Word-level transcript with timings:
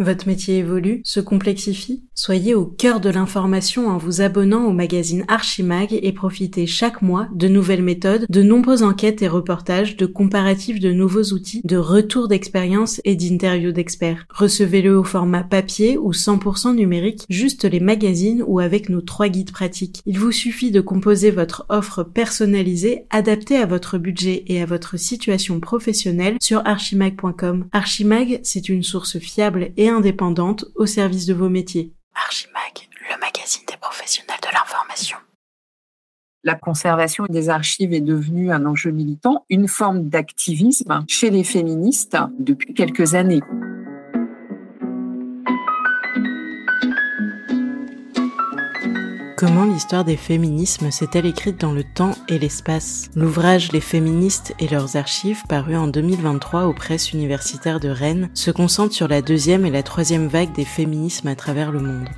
Votre 0.00 0.26
métier 0.28 0.56
évolue, 0.56 1.02
se 1.04 1.20
complexifie 1.20 2.02
Soyez 2.14 2.54
au 2.54 2.64
cœur 2.66 3.00
de 3.00 3.10
l'information 3.10 3.88
en 3.88 3.98
vous 3.98 4.22
abonnant 4.22 4.66
au 4.66 4.72
magazine 4.72 5.24
Archimag 5.28 5.98
et 6.02 6.12
profitez 6.12 6.66
chaque 6.66 7.02
mois 7.02 7.28
de 7.34 7.48
nouvelles 7.48 7.82
méthodes, 7.82 8.26
de 8.28 8.42
nombreuses 8.42 8.82
enquêtes 8.82 9.20
et 9.22 9.28
reportages, 9.28 9.96
de 9.96 10.06
comparatifs 10.06 10.80
de 10.80 10.92
nouveaux 10.92 11.32
outils, 11.32 11.60
de 11.64 11.76
retours 11.76 12.28
d'expérience 12.28 13.00
et 13.04 13.14
d'interviews 13.14 13.72
d'experts. 13.72 14.26
Recevez-le 14.30 14.98
au 14.98 15.04
format 15.04 15.44
papier 15.44 15.98
ou 15.98 16.12
100% 16.12 16.74
numérique, 16.74 17.24
juste 17.28 17.64
les 17.64 17.80
magazines 17.80 18.42
ou 18.46 18.58
avec 18.58 18.88
nos 18.88 19.02
trois 19.02 19.28
guides 19.28 19.52
pratiques. 19.52 20.00
Il 20.06 20.18
vous 20.18 20.32
suffit 20.32 20.70
de 20.70 20.80
composer 20.80 21.30
votre 21.30 21.66
offre 21.68 22.04
personnalisée, 22.04 23.04
adaptée 23.10 23.56
à 23.56 23.66
votre 23.66 23.98
budget 23.98 24.44
et 24.46 24.62
à 24.62 24.66
votre 24.66 24.98
situation 24.98 25.60
professionnelle 25.60 26.36
sur 26.40 26.62
archimag.com. 26.66 27.66
Archimag, 27.72 28.40
c'est 28.42 28.70
une 28.70 28.82
source 28.82 29.18
fiable 29.18 29.72
et 29.76 29.89
indépendante 29.90 30.64
au 30.76 30.86
service 30.86 31.26
de 31.26 31.34
vos 31.34 31.48
métiers. 31.48 31.92
Archimag, 32.14 32.88
le 33.10 33.18
magazine 33.20 33.62
des 33.68 33.76
professionnels 33.76 34.40
de 34.42 34.48
l'information. 34.52 35.18
La 36.42 36.54
conservation 36.54 37.26
des 37.28 37.50
archives 37.50 37.92
est 37.92 38.00
devenue 38.00 38.50
un 38.50 38.64
enjeu 38.64 38.90
militant, 38.90 39.44
une 39.50 39.68
forme 39.68 40.08
d'activisme 40.08 41.04
chez 41.06 41.28
les 41.28 41.44
féministes 41.44 42.16
depuis 42.38 42.72
quelques 42.72 43.14
années. 43.14 43.42
Comment 49.40 49.64
l'histoire 49.64 50.04
des 50.04 50.18
féminismes 50.18 50.90
s'est-elle 50.90 51.24
écrite 51.24 51.58
dans 51.58 51.72
le 51.72 51.82
temps 51.82 52.14
et 52.28 52.38
l'espace 52.38 53.08
L'ouvrage 53.16 53.72
Les 53.72 53.80
féministes 53.80 54.54
et 54.58 54.68
leurs 54.68 54.96
archives, 54.96 55.44
paru 55.48 55.74
en 55.76 55.86
2023 55.86 56.66
aux 56.66 56.74
presses 56.74 57.14
universitaires 57.14 57.80
de 57.80 57.88
Rennes, 57.88 58.28
se 58.34 58.50
concentre 58.50 58.92
sur 58.92 59.08
la 59.08 59.22
deuxième 59.22 59.64
et 59.64 59.70
la 59.70 59.82
troisième 59.82 60.28
vague 60.28 60.52
des 60.52 60.66
féminismes 60.66 61.28
à 61.28 61.36
travers 61.36 61.72
le 61.72 61.80
monde. 61.80 62.10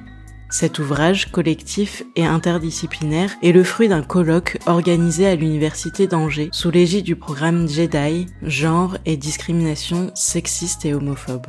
Cet 0.51 0.81
ouvrage, 0.81 1.31
collectif 1.31 2.03
et 2.17 2.27
interdisciplinaire, 2.27 3.31
est 3.41 3.53
le 3.53 3.63
fruit 3.63 3.87
d'un 3.87 4.03
colloque 4.03 4.59
organisé 4.67 5.29
à 5.29 5.37
l'université 5.37 6.09
d'Angers 6.09 6.49
sous 6.51 6.73
l'égide 6.73 7.05
du 7.05 7.15
programme 7.15 7.69
JEDI, 7.69 8.27
genre 8.43 8.97
et 9.07 9.17
discrimination 9.17 10.11
sexiste 10.17 10.85
et 10.87 10.93
homophobe. 10.93 11.47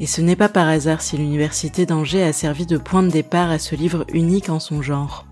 Et 0.00 0.06
ce 0.06 0.20
n'est 0.20 0.36
pas 0.36 0.48
par 0.48 0.68
hasard 0.68 1.00
si 1.00 1.16
l'université 1.16 1.86
d'Angers 1.86 2.22
a 2.22 2.32
servi 2.32 2.66
de 2.66 2.78
point 2.78 3.02
de 3.02 3.10
départ 3.10 3.50
à 3.50 3.58
ce 3.58 3.76
livre 3.76 4.04
unique 4.12 4.48
en 4.48 4.58
son 4.58 4.82
genre. 4.82 5.26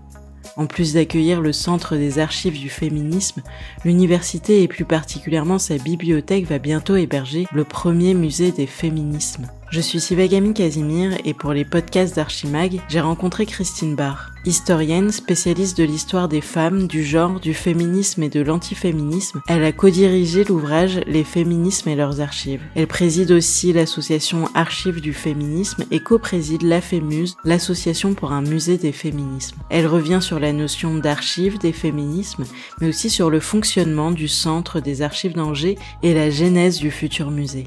En 0.55 0.67
plus 0.67 0.93
d'accueillir 0.93 1.41
le 1.41 1.51
centre 1.51 1.95
des 1.95 2.19
archives 2.19 2.59
du 2.59 2.69
féminisme, 2.69 3.41
l'université 3.83 4.61
et 4.61 4.67
plus 4.67 4.85
particulièrement 4.85 5.59
sa 5.59 5.77
bibliothèque 5.77 6.47
va 6.47 6.59
bientôt 6.59 6.95
héberger 6.95 7.47
le 7.51 7.63
premier 7.63 8.13
musée 8.13 8.51
des 8.51 8.67
féminismes. 8.67 9.47
Je 9.73 9.81
suis 9.81 9.99
Sivagami 9.99 10.53
Casimir 10.53 11.17
et 11.25 11.33
pour 11.33 11.51
les 11.51 11.65
podcasts 11.65 12.15
d'Archimag, 12.15 12.79
j'ai 12.89 12.99
rencontré 12.99 13.47
Christine 13.47 13.95
Barr. 13.95 14.29
Historienne, 14.45 15.09
spécialiste 15.09 15.75
de 15.79 15.83
l'histoire 15.83 16.27
des 16.27 16.41
femmes, 16.41 16.85
du 16.85 17.03
genre, 17.03 17.39
du 17.39 17.55
féminisme 17.55 18.21
et 18.21 18.29
de 18.29 18.41
l'antiféminisme, 18.41 19.41
elle 19.47 19.63
a 19.63 19.71
co-dirigé 19.71 20.43
l'ouvrage 20.43 21.01
Les 21.07 21.23
féminismes 21.23 21.89
et 21.89 21.95
leurs 21.95 22.21
archives. 22.21 22.61
Elle 22.75 22.85
préside 22.85 23.31
aussi 23.31 23.73
l'association 23.73 24.47
Archives 24.53 25.01
du 25.01 25.11
féminisme 25.11 25.85
et 25.89 26.01
co-préside 26.01 26.61
la 26.61 26.79
FEMUSE, 26.79 27.35
l'association 27.43 28.13
pour 28.13 28.31
un 28.31 28.43
musée 28.43 28.77
des 28.77 28.91
féminismes. 28.91 29.57
Elle 29.71 29.87
revient 29.87 30.19
sur 30.21 30.39
la 30.39 30.53
notion 30.53 30.97
d'archives 30.99 31.57
des 31.57 31.73
féminismes, 31.73 32.45
mais 32.79 32.89
aussi 32.89 33.09
sur 33.09 33.31
le 33.31 33.39
fonctionnement 33.39 34.11
du 34.11 34.27
centre 34.27 34.81
des 34.81 35.01
archives 35.01 35.33
d'Angers 35.33 35.79
et 36.03 36.13
la 36.13 36.29
genèse 36.29 36.77
du 36.77 36.91
futur 36.91 37.31
musée. 37.31 37.65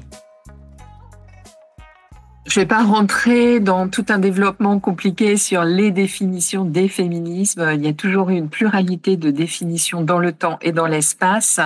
Je 2.47 2.59
ne 2.59 2.63
vais 2.63 2.67
pas 2.67 2.83
rentrer 2.83 3.59
dans 3.59 3.89
tout 3.89 4.05
un 4.07 4.19
développement 4.19 4.79
compliqué 4.79 5.35
sur 5.35 5.65
les 5.65 5.91
définitions 5.91 6.63
des 6.63 6.87
féminismes. 6.87 7.71
Il 7.75 7.83
y 7.83 7.89
a 7.89 7.93
toujours 7.93 8.29
une 8.29 8.47
pluralité 8.49 9.17
de 9.17 9.31
définitions 9.31 10.01
dans 10.01 10.17
le 10.17 10.31
temps 10.31 10.57
et 10.61 10.71
dans 10.71 10.87
l'espace. 10.87 11.59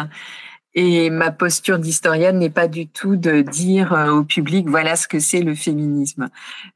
Et 0.73 1.11
ma 1.11 1.31
posture 1.31 1.77
d'historienne 1.77 2.39
n'est 2.39 2.49
pas 2.49 2.67
du 2.67 2.87
tout 2.87 3.15
de 3.15 3.41
dire 3.41 3.93
euh, 3.93 4.09
au 4.09 4.23
public 4.23 4.69
voilà 4.69 4.95
ce 4.95 5.07
que 5.07 5.19
c'est 5.19 5.41
le 5.41 5.53
féminisme. 5.53 6.29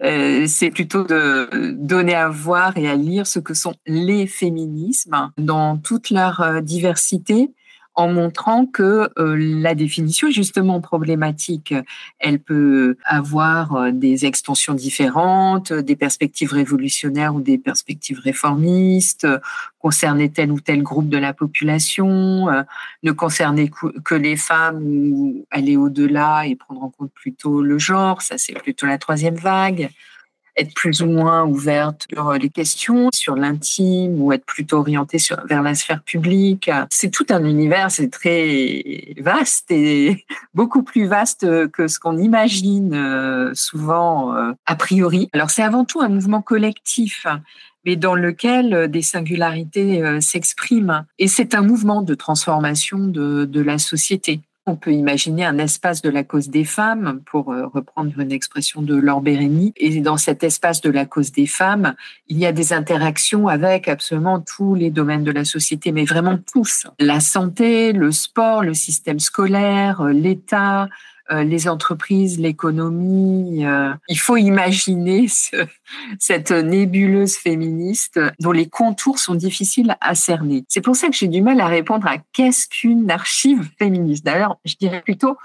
Euh, 0.04 0.46
c'est 0.48 0.70
plutôt 0.70 1.04
de 1.04 1.74
donner 1.78 2.14
à 2.14 2.28
voir 2.28 2.78
et 2.78 2.90
à 2.90 2.96
lire 2.96 3.26
ce 3.26 3.40
que 3.40 3.54
sont 3.54 3.74
les 3.88 4.28
féminismes 4.28 5.32
dans 5.38 5.78
toute 5.78 6.10
leur 6.10 6.42
euh, 6.42 6.62
diversité 6.62 7.52
en 7.96 8.10
montrant 8.10 8.66
que 8.66 9.10
euh, 9.18 9.36
la 9.38 9.74
définition 9.74 10.28
est 10.28 10.34
justement 10.34 10.82
problématique. 10.82 11.74
Elle 12.20 12.40
peut 12.40 12.98
avoir 13.06 13.76
euh, 13.76 13.92
des 13.92 14.26
extensions 14.26 14.74
différentes, 14.74 15.72
des 15.72 15.96
perspectives 15.96 16.52
révolutionnaires 16.52 17.36
ou 17.36 17.42
des 17.42 17.58
perspectives 17.58 18.20
réformistes, 18.20 19.28
concerner 19.80 20.30
tel 20.30 20.52
ou 20.52 20.60
tel 20.60 20.84
groupe 20.84 21.10
de 21.10 21.18
la 21.18 21.34
population, 21.34 22.50
euh, 22.50 22.64
ne 23.04 23.12
concerner 23.12 23.72
que 24.04 24.16
les 24.16 24.36
femmes 24.36 24.84
ou 24.84 25.46
aller 25.52 25.78
au-delà 25.78 26.46
et 26.48 26.56
prendre 26.56 26.84
en 26.84 26.90
compte 26.90 27.12
plutôt 27.14 27.62
le 27.62 27.78
genre, 27.78 28.22
ça 28.22 28.38
c'est 28.38 28.54
plutôt 28.54 28.88
la 28.88 28.98
troisième 28.98 29.36
vague 29.36 29.90
être 30.58 30.74
plus 30.74 31.02
ou 31.02 31.08
moins 31.08 31.44
ouverte 31.44 32.06
sur 32.12 32.34
les 32.34 32.50
questions, 32.50 33.10
sur 33.14 33.36
l'intime 33.36 34.22
ou 34.22 34.32
être 34.32 34.46
plutôt 34.46 34.78
orientée 34.78 35.20
sur, 35.20 35.38
vers 35.48 35.62
la 35.62 35.76
sphère 35.76 36.02
publique. 36.02 36.70
C'est 36.90 37.12
tout 37.12 37.26
un 37.30 37.44
univers, 37.44 37.92
c'est 37.92 38.10
très 38.10 39.16
vaste 39.18 39.72
et 39.72 40.26
beaucoup 40.54 40.84
plus 40.84 41.08
vaste 41.08 41.46
que 41.72 41.88
ce 41.88 42.00
qu'on 42.00 42.18
imagine 42.18 42.94
euh, 42.94 43.52
souvent 43.54 44.36
euh, 44.36 44.52
a 44.66 44.76
priori. 44.76 45.30
Alors 45.34 45.50
c'est 45.50 45.64
avant 45.64 45.86
tout 45.86 46.02
un 46.02 46.10
mouvement 46.10 46.42
collectif 46.42 47.26
mais 47.86 47.96
dans 47.96 48.16
lequel 48.16 48.90
des 48.90 49.04
singularités 49.04 50.04
euh, 50.04 50.20
s'expriment. 50.20 51.06
Et 51.20 51.28
c'est 51.28 51.54
un 51.54 51.62
mouvement 51.62 52.02
de 52.02 52.16
transformation 52.16 52.98
de, 52.98 53.46
de 53.46 53.62
la 53.62 53.78
société. 53.78 54.42
On 54.68 54.76
peut 54.76 54.94
imaginer 54.94 55.46
un 55.46 55.60
espace 55.60 56.02
de 56.02 56.10
la 56.10 56.24
cause 56.24 56.50
des 56.50 56.66
femmes, 56.66 57.22
pour 57.26 57.52
euh, 57.52 57.68
reprendre 57.68 58.20
une 58.20 58.32
expression 58.32 58.82
de 58.82 58.96
Laure 58.96 59.22
Bérény. 59.22 59.74
Et 59.78 60.02
dans 60.02 60.18
cet 60.18 60.44
espace 60.44 60.82
de 60.82 60.90
la 60.90 61.06
cause 61.06 61.32
des 61.32 61.46
femmes, 61.46 61.94
il 62.28 62.40
y 62.40 62.48
a 62.48 62.52
des 62.52 62.74
interactions 62.74 63.48
avec 63.48 63.88
absolument 63.88 64.40
tous 64.40 64.74
les 64.74 64.90
domaines 64.90 65.24
de 65.24 65.32
la 65.32 65.46
société, 65.46 65.92
mais 65.92 66.06
vraiment 66.06 66.40
tous. 66.52 66.88
La 67.00 67.20
santé, 67.20 67.94
le 67.94 68.12
sport, 68.12 68.64
le 68.64 68.74
système 68.74 69.20
scolaire, 69.20 70.02
euh, 70.02 70.12
l'État, 70.12 70.90
les 71.32 71.68
entreprises, 71.68 72.40
l'économie. 72.40 73.66
Euh, 73.66 73.94
il 74.08 74.20
faut 74.20 74.38
imaginer 74.38 75.28
cette 76.20 76.52
nébuleuse 76.52 77.36
féministe 77.36 78.20
dont 78.40 78.52
les 78.52 78.68
contours 78.68 79.20
sont 79.20 79.36
difficiles 79.36 79.96
à 80.02 80.16
cerner. 80.16 80.66
C'est 80.68 80.82
pour 80.82 80.96
ça 80.96 81.08
que 81.08 81.16
j'ai 81.16 81.28
du 81.28 81.42
mal 81.42 81.60
à 81.62 81.68
répondre 81.68 82.08
à 82.08 82.18
qu'est-ce 82.34 82.68
qu'une 82.68 83.10
archive 83.10 83.70
féministe. 83.80 84.26
D'ailleurs, 84.26 84.58
je 84.66 84.76
dirais 84.76 85.02
plutôt 85.02 85.38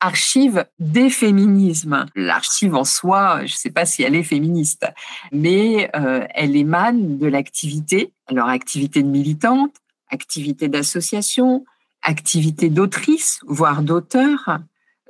archive 0.00 0.66
des 0.78 1.10
féminismes. 1.10 2.06
L'archive 2.14 2.74
en 2.74 2.84
soi, 2.84 3.38
je 3.46 3.52
ne 3.52 3.56
sais 3.56 3.70
pas 3.70 3.86
si 3.86 4.02
elle 4.02 4.14
est 4.14 4.22
féministe, 4.22 4.86
mais 5.32 5.90
euh, 5.96 6.26
elle 6.34 6.56
émane 6.56 7.18
de 7.18 7.26
l'activité, 7.26 8.12
alors 8.26 8.48
activité 8.48 9.02
de 9.02 9.08
militante, 9.08 9.74
activité 10.10 10.68
d'association, 10.68 11.64
activité 12.02 12.68
d'autrice, 12.68 13.40
voire 13.46 13.82
d'auteur, 13.82 14.60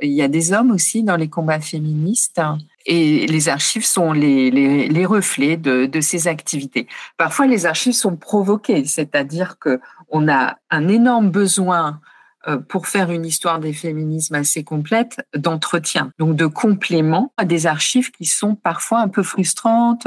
il 0.02 0.12
y 0.12 0.22
a 0.22 0.28
des 0.28 0.52
hommes 0.52 0.70
aussi 0.70 1.02
dans 1.02 1.16
les 1.16 1.28
combats 1.28 1.60
féministes 1.60 2.40
et 2.84 3.26
les 3.26 3.48
archives 3.48 3.84
sont 3.84 4.12
les, 4.12 4.50
les, 4.50 5.06
reflets 5.06 5.56
de, 5.56 5.86
de, 5.86 6.00
ces 6.00 6.28
activités. 6.28 6.86
Parfois, 7.16 7.46
les 7.46 7.66
archives 7.66 7.94
sont 7.94 8.16
provoquées, 8.16 8.84
c'est-à-dire 8.84 9.58
que 9.58 9.80
on 10.08 10.28
a 10.28 10.56
un 10.70 10.88
énorme 10.88 11.30
besoin 11.30 12.00
euh, 12.48 12.58
pour 12.58 12.86
faire 12.86 13.10
une 13.10 13.26
histoire 13.26 13.58
des 13.58 13.72
féminismes 13.72 14.36
assez 14.36 14.62
complète 14.62 15.16
d'entretien, 15.34 16.12
donc 16.20 16.36
de 16.36 16.46
complément 16.46 17.32
à 17.36 17.44
des 17.44 17.66
archives 17.66 18.12
qui 18.12 18.24
sont 18.24 18.54
parfois 18.54 19.00
un 19.00 19.08
peu 19.08 19.24
frustrantes, 19.24 20.06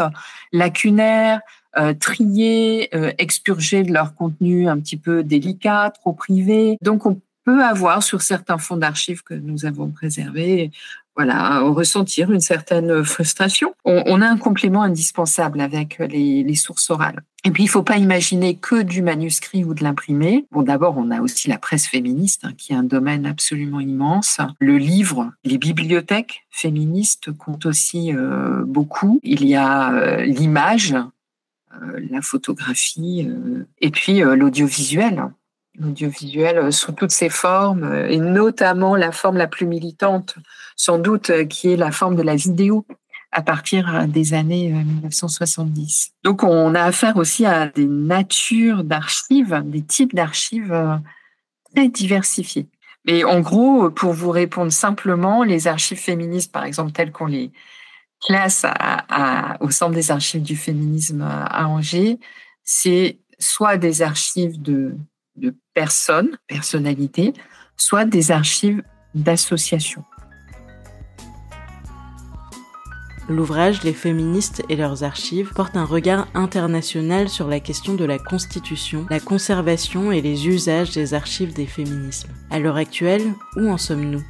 lacunaires, 0.54 1.42
euh, 1.78 1.94
triées, 1.94 2.90
euh, 2.96 3.12
expurgées 3.18 3.84
de 3.84 3.92
leur 3.92 4.16
contenu 4.16 4.70
un 4.70 4.80
petit 4.80 4.96
peu 4.96 5.22
délicat, 5.22 5.92
trop 5.94 6.14
privé. 6.14 6.78
Donc 6.82 7.06
on 7.06 7.20
peut 7.46 7.64
avoir 7.64 8.04
sur 8.04 8.22
certains 8.22 8.58
fonds 8.58 8.78
d'archives 8.78 9.24
que 9.24 9.34
nous 9.34 9.66
avons 9.66 9.90
préservés, 9.90 10.72
voilà, 11.20 11.60
ressentir 11.60 12.32
une 12.32 12.40
certaine 12.40 13.04
frustration. 13.04 13.74
On, 13.84 14.22
a 14.22 14.26
un 14.26 14.38
complément 14.38 14.84
indispensable 14.84 15.60
avec 15.60 16.00
les, 16.00 16.56
sources 16.56 16.90
orales. 16.90 17.24
Et 17.44 17.52
puis, 17.52 17.64
il 17.64 17.66
ne 17.66 17.72
faut 17.72 17.84
pas 17.84 17.98
imaginer 17.98 18.56
que 18.56 18.82
du 18.84 19.02
manuscrit 19.02 19.66
ou 19.66 19.74
de 19.74 19.84
l'imprimé. 19.84 20.46
Bon, 20.52 20.62
d'abord, 20.62 20.96
on 20.98 21.12
a 21.12 21.20
aussi 21.20 21.50
la 21.50 21.58
presse 21.58 21.88
féministe, 21.88 22.46
hein, 22.46 22.54
qui 22.58 22.72
est 22.72 22.78
un 22.78 22.84
domaine 22.84 23.26
absolument 23.26 23.82
immense. 23.82 24.40
Le 24.60 24.78
livre, 24.78 25.30
les 25.44 25.58
bibliothèques 25.58 26.46
féministes 26.52 27.34
comptent 27.34 27.66
aussi 27.66 28.14
euh, 28.16 28.64
beaucoup. 28.66 29.20
Il 29.22 29.46
y 29.46 29.56
a 29.56 29.92
euh, 29.92 30.24
l'image, 30.24 30.94
euh, 30.94 32.00
la 32.10 32.22
photographie, 32.22 33.28
et 33.82 33.92
puis 33.92 34.20
l'audiovisuel 34.20 35.26
l'audiovisuel 35.80 36.58
euh, 36.58 36.72
sous 36.72 36.92
toutes 36.92 37.12
ses 37.12 37.30
formes, 37.30 37.84
euh, 37.84 38.08
et 38.10 38.18
notamment 38.18 38.96
la 38.96 39.12
forme 39.12 39.38
la 39.38 39.48
plus 39.48 39.66
militante, 39.66 40.36
sans 40.76 41.00
doute, 41.00 41.30
euh, 41.30 41.46
qui 41.46 41.72
est 41.72 41.78
la 41.78 41.92
forme 41.92 42.16
de 42.16 42.24
la 42.24 42.36
vidéo. 42.36 42.86
à 43.32 43.44
partir 43.44 44.08
des 44.08 44.34
années 44.34 44.70
1970. 44.70 46.14
Donc 46.24 46.42
on 46.42 46.74
a 46.74 46.82
affaire 46.82 47.16
aussi 47.16 47.46
à 47.46 47.68
des 47.68 47.86
natures 47.86 48.84
d'archives, 48.84 49.62
des 49.66 49.84
types 49.84 50.16
d'archives 50.16 51.00
très 51.72 51.90
diversifiés. 51.90 52.66
Mais 53.06 53.24
en 53.24 53.42
gros, 53.42 53.92
pour 53.92 54.14
vous 54.14 54.32
répondre 54.32 54.72
simplement, 54.72 55.44
les 55.44 55.68
archives 55.68 56.00
féministes, 56.00 56.52
par 56.52 56.64
exemple, 56.64 56.92
telles 56.92 57.12
qu'on 57.12 57.28
les 57.28 57.52
classe 58.20 58.66
au 59.60 59.70
Centre 59.70 59.94
des 59.94 60.10
archives 60.10 60.42
du 60.42 60.56
féminisme 60.56 61.22
à 61.22 61.68
Angers, 61.68 62.18
c'est 62.64 63.20
soit 63.38 63.78
des 63.78 64.02
archives 64.02 64.60
de, 64.60 64.96
de 65.40 65.56
personnes, 65.74 66.38
personnalités, 66.48 67.34
soit 67.78 68.06
des 68.06 68.32
archives 68.32 68.84
d'associations. 69.16 70.04
L'ouvrage 73.30 73.84
Les 73.84 73.94
féministes 73.94 74.64
et 74.70 74.76
leurs 74.76 75.04
archives 75.04 75.54
porte 75.54 75.78
un 75.78 75.86
regard 75.86 76.28
international 76.34 77.30
sur 77.30 77.48
la 77.48 77.60
question 77.60 77.94
de 77.94 78.04
la 78.04 78.18
constitution, 78.18 79.06
la 79.12 79.20
conservation 79.20 80.12
et 80.12 80.20
les 80.20 80.48
usages 80.48 80.92
des 80.92 81.14
archives 81.14 81.54
des 81.54 81.68
féminismes. 81.68 82.32
À 82.50 82.58
l'heure 82.58 82.78
actuelle, 82.78 83.34
où 83.56 83.70
en 83.70 83.78
sommes-nous? 83.78 84.24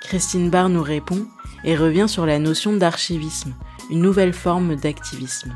Christine 0.00 0.48
Barr 0.48 0.70
nous 0.70 0.82
répond 0.82 1.26
et 1.64 1.76
revient 1.76 2.08
sur 2.08 2.24
la 2.24 2.38
notion 2.38 2.74
d'archivisme, 2.74 3.52
une 3.90 4.00
nouvelle 4.00 4.32
forme 4.32 4.76
d'activisme. 4.76 5.54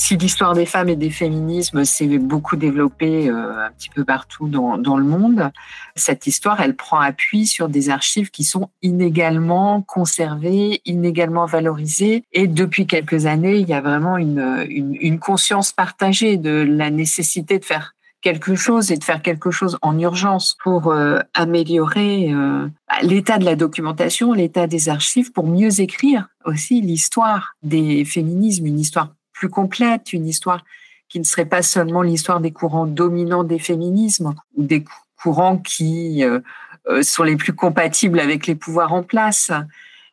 Si 0.00 0.16
l'histoire 0.16 0.54
des 0.54 0.64
femmes 0.64 0.90
et 0.90 0.96
des 0.96 1.10
féminismes 1.10 1.84
s'est 1.84 2.18
beaucoup 2.18 2.54
développée 2.54 3.28
euh, 3.28 3.66
un 3.66 3.70
petit 3.72 3.90
peu 3.90 4.04
partout 4.04 4.46
dans, 4.46 4.96
le 4.96 5.04
monde, 5.04 5.50
cette 5.96 6.28
histoire, 6.28 6.60
elle 6.60 6.76
prend 6.76 7.00
appui 7.00 7.46
sur 7.46 7.68
des 7.68 7.90
archives 7.90 8.30
qui 8.30 8.44
sont 8.44 8.70
inégalement 8.80 9.82
conservées, 9.82 10.80
inégalement 10.84 11.46
valorisées. 11.46 12.22
Et 12.32 12.46
depuis 12.46 12.86
quelques 12.86 13.26
années, 13.26 13.56
il 13.56 13.68
y 13.68 13.74
a 13.74 13.80
vraiment 13.80 14.18
une 14.18 15.18
conscience 15.18 15.72
partagée 15.72 16.36
de 16.36 16.64
la 16.68 16.90
nécessité 16.90 17.58
de 17.58 17.64
faire 17.64 17.96
quelque 18.20 18.54
chose 18.54 18.90
et 18.90 18.96
de 18.96 19.04
faire 19.04 19.22
quelque 19.22 19.50
chose 19.50 19.78
en 19.82 19.98
urgence 19.98 20.56
pour 20.62 20.92
euh, 20.92 21.18
améliorer 21.34 22.32
euh, 22.32 22.66
bah, 22.88 22.96
l'état 23.02 23.38
de 23.38 23.44
la 23.44 23.56
documentation, 23.56 24.32
l'état 24.32 24.66
des 24.66 24.88
archives, 24.88 25.32
pour 25.32 25.46
mieux 25.46 25.80
écrire 25.80 26.28
aussi 26.44 26.80
l'histoire 26.80 27.54
des 27.62 28.04
féminismes, 28.04 28.66
une 28.66 28.80
histoire 28.80 29.14
plus 29.38 29.48
complète, 29.48 30.12
une 30.12 30.26
histoire 30.26 30.64
qui 31.08 31.18
ne 31.18 31.24
serait 31.24 31.46
pas 31.46 31.62
seulement 31.62 32.02
l'histoire 32.02 32.40
des 32.40 32.52
courants 32.52 32.86
dominants 32.86 33.44
des 33.44 33.58
féminismes 33.58 34.34
ou 34.56 34.64
des 34.64 34.84
courants 35.22 35.58
qui 35.58 36.24
euh, 36.24 36.40
sont 37.02 37.22
les 37.22 37.36
plus 37.36 37.54
compatibles 37.54 38.20
avec 38.20 38.46
les 38.46 38.54
pouvoirs 38.54 38.92
en 38.92 39.02
place, 39.02 39.50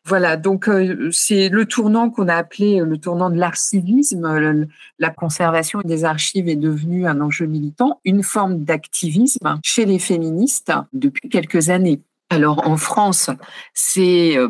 voilà, 0.06 0.36
donc 0.36 0.68
euh, 0.68 1.10
c'est 1.10 1.48
le 1.48 1.66
tournant 1.66 2.10
qu'on 2.10 2.28
a 2.28 2.36
appelé 2.36 2.80
euh, 2.80 2.84
le 2.84 2.96
tournant 2.96 3.28
de 3.28 3.38
l'archivisme. 3.38 4.68
La 5.00 5.10
conservation 5.10 5.80
des 5.84 6.04
archives 6.04 6.48
est 6.48 6.54
devenue 6.54 7.08
un 7.08 7.20
enjeu 7.20 7.46
militant, 7.46 8.00
une 8.04 8.22
forme 8.22 8.62
d'activisme 8.62 9.58
chez 9.64 9.84
les 9.84 9.98
féministes 9.98 10.72
depuis 10.92 11.28
quelques 11.28 11.70
années. 11.70 12.02
Alors 12.30 12.68
en 12.68 12.76
France, 12.76 13.30
c'est 13.74 14.38
euh, 14.38 14.48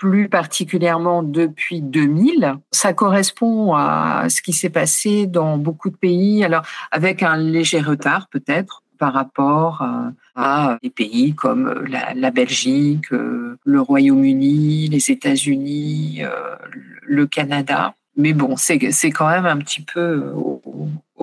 plus 0.00 0.30
particulièrement 0.30 1.22
depuis 1.22 1.82
2000. 1.82 2.54
Ça 2.72 2.94
correspond 2.94 3.74
à 3.74 4.24
ce 4.30 4.40
qui 4.40 4.54
s'est 4.54 4.70
passé 4.70 5.26
dans 5.26 5.58
beaucoup 5.58 5.90
de 5.90 5.96
pays, 5.96 6.42
alors 6.42 6.62
avec 6.90 7.22
un 7.22 7.36
léger 7.36 7.80
retard 7.80 8.28
peut-être 8.28 8.82
par 8.98 9.12
rapport 9.12 9.86
à 10.34 10.78
des 10.82 10.88
pays 10.88 11.34
comme 11.34 11.84
la, 11.86 12.30
Belgique, 12.30 13.12
euh, 13.12 13.58
le 13.64 13.80
Royaume-Uni, 13.82 14.88
les 14.88 15.10
États-Unis, 15.10 16.20
euh, 16.22 16.56
le 17.02 17.26
Canada. 17.26 17.94
Mais 18.16 18.32
bon, 18.32 18.56
c'est 18.56 18.78
quand 19.10 19.28
même 19.28 19.46
un 19.46 19.58
petit 19.58 19.82
peu 19.82 20.32
au, 20.34 20.62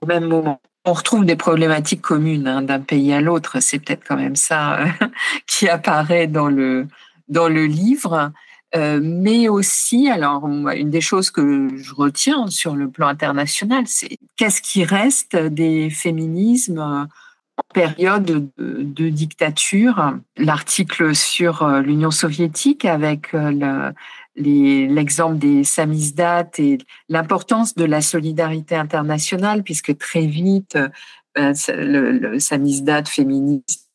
même 0.07 0.25
moment. 0.25 0.61
On 0.85 0.93
retrouve 0.93 1.25
des 1.25 1.35
problématiques 1.35 2.01
communes 2.01 2.47
hein, 2.47 2.61
d'un 2.61 2.79
pays 2.79 3.11
à 3.11 3.21
l'autre. 3.21 3.59
C'est 3.59 3.79
peut-être 3.79 4.03
quand 4.07 4.17
même 4.17 4.35
ça 4.35 4.79
qui 5.47 5.67
apparaît 5.67 6.27
dans 6.27 6.47
le, 6.47 6.87
dans 7.27 7.49
le 7.49 7.65
livre. 7.65 8.31
Euh, 8.77 8.99
mais 9.01 9.49
aussi, 9.49 10.09
alors 10.09 10.47
une 10.47 10.89
des 10.89 11.01
choses 11.01 11.31
que 11.31 11.69
je 11.75 11.93
retiens 11.93 12.47
sur 12.47 12.75
le 12.75 12.89
plan 12.89 13.07
international, 13.07 13.83
c'est 13.87 14.17
qu'est-ce 14.35 14.61
qui 14.61 14.83
reste 14.83 15.35
des 15.35 15.89
féminismes 15.89 17.07
période 17.73 18.51
de, 18.57 19.09
dictature? 19.09 20.17
L'article 20.37 21.15
sur 21.15 21.63
euh, 21.63 21.81
l'Union 21.81 22.11
soviétique 22.11 22.85
avec 22.85 23.33
euh, 23.33 23.91
l'exemple 24.35 25.37
des 25.37 25.63
samizdat 25.63 26.49
et 26.57 26.77
l'importance 27.09 27.75
de 27.75 27.85
la 27.85 28.01
solidarité 28.01 28.75
internationale, 28.75 29.63
puisque 29.63 29.97
très 29.97 30.25
vite, 30.25 30.77
euh, 31.37 31.53
le, 31.69 32.11
le 32.11 32.39
samizdat 32.39 33.05
féministe 33.05 33.89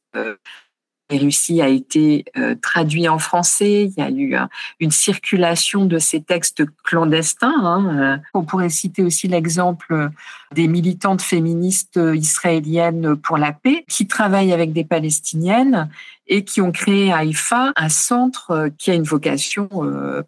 Russie 1.19 1.61
a 1.63 1.69
été 1.69 2.25
euh, 2.37 2.55
traduit 2.61 3.09
en 3.09 3.19
français. 3.19 3.85
Il 3.85 3.95
y 3.97 4.03
a 4.03 4.11
eu 4.11 4.35
euh, 4.35 4.47
une 4.81 4.91
circulation 4.91 5.85
de 5.85 5.99
ces 5.99 6.23
textes 6.23 6.65
clandestins. 6.85 7.55
Hein, 7.63 7.99
euh. 7.99 8.17
On 8.35 8.45
pourrait 8.45 8.69
citer 8.69 9.03
aussi 9.03 9.29
l'exemple 9.29 10.11
des 10.55 10.69
militantes 10.69 11.23
féministes 11.23 11.99
israéliennes 12.15 13.17
pour 13.17 13.39
la 13.39 13.53
paix 13.53 13.85
qui 13.89 14.07
travaillent 14.07 14.53
avec 14.53 14.73
des 14.73 14.85
Palestiniennes 14.85 15.89
et 16.27 16.45
qui 16.45 16.61
ont 16.61 16.73
créé 16.73 17.13
à 17.13 17.19
Haïfa 17.19 17.73
un 17.75 17.89
centre 17.89 18.71
qui 18.79 18.91
a 18.91 18.95
une 18.95 19.03
vocation 19.03 19.69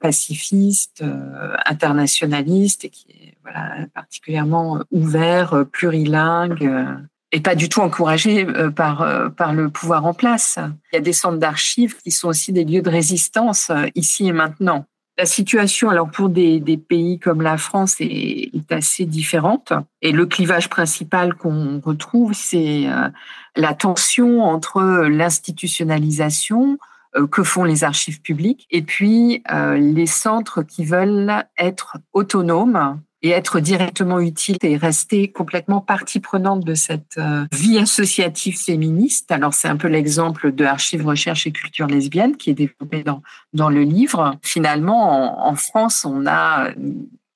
pacifiste, 0.00 1.04
internationaliste 1.66 2.86
et 2.86 2.88
qui 2.88 3.06
est 3.10 3.36
particulièrement 3.94 4.80
ouvert, 4.90 5.66
plurilingue 5.70 6.70
et 7.34 7.40
pas 7.40 7.56
du 7.56 7.68
tout 7.68 7.80
encouragé 7.80 8.46
euh, 8.46 8.70
par, 8.70 9.02
euh, 9.02 9.28
par 9.28 9.52
le 9.52 9.68
pouvoir 9.68 10.06
en 10.06 10.14
place. 10.14 10.58
Il 10.92 10.96
y 10.96 10.98
a 10.98 11.02
des 11.02 11.12
centres 11.12 11.38
d'archives 11.38 11.96
qui 12.00 12.12
sont 12.12 12.28
aussi 12.28 12.52
des 12.52 12.64
lieux 12.64 12.80
de 12.80 12.88
résistance 12.88 13.70
euh, 13.70 13.86
ici 13.96 14.28
et 14.28 14.32
maintenant. 14.32 14.86
La 15.18 15.26
situation, 15.26 15.90
alors 15.90 16.08
pour 16.10 16.28
des, 16.28 16.60
pays 16.76 17.18
comme 17.18 17.42
la 17.42 17.56
France, 17.56 17.96
est, 17.98 18.52
assez 18.70 19.04
différente. 19.04 19.72
Et 20.00 20.12
le 20.12 20.26
clivage 20.26 20.68
principal 20.68 21.34
qu'on 21.34 21.80
retrouve, 21.80 22.32
c'est 22.34 22.86
la 23.54 23.74
tension 23.74 24.42
entre 24.42 25.06
l'institutionnalisation 25.06 26.78
que 27.30 27.44
font 27.44 27.62
les 27.62 27.84
archives 27.84 28.22
publiques 28.22 28.66
et 28.72 28.82
puis 28.82 29.44
les 29.76 30.06
centres 30.06 30.64
qui 30.64 30.84
veulent 30.84 31.44
être 31.58 31.98
autonomes 32.12 32.98
et 33.24 33.30
être 33.30 33.58
directement 33.58 34.20
utile 34.20 34.58
et 34.60 34.76
rester 34.76 35.32
complètement 35.32 35.80
partie 35.80 36.20
prenante 36.20 36.62
de 36.62 36.74
cette 36.74 37.16
euh, 37.16 37.46
vie 37.52 37.78
associative 37.78 38.60
féministe. 38.60 39.32
Alors 39.32 39.54
c'est 39.54 39.66
un 39.66 39.78
peu 39.78 39.88
l'exemple 39.88 40.52
de 40.52 40.66
Archives 40.66 41.06
Recherche 41.06 41.46
et 41.46 41.50
Culture 41.50 41.86
lesbienne 41.86 42.36
qui 42.36 42.50
est 42.50 42.54
développé 42.54 43.02
dans, 43.02 43.22
dans 43.54 43.70
le 43.70 43.80
livre. 43.80 44.36
Finalement, 44.42 45.48
en, 45.48 45.56
France, 45.56 46.04
on 46.04 46.26
a, 46.26 46.68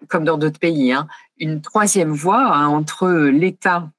comme 0.08 0.24
dans 0.24 0.36
d'autres 0.36 0.60
pays, 0.60 0.92
hein, 0.92 1.08
une 1.38 1.62
troisième 1.62 2.12
voie 2.12 2.54
hein, 2.54 2.66
entre 2.66 3.08
l'État, 3.08 3.90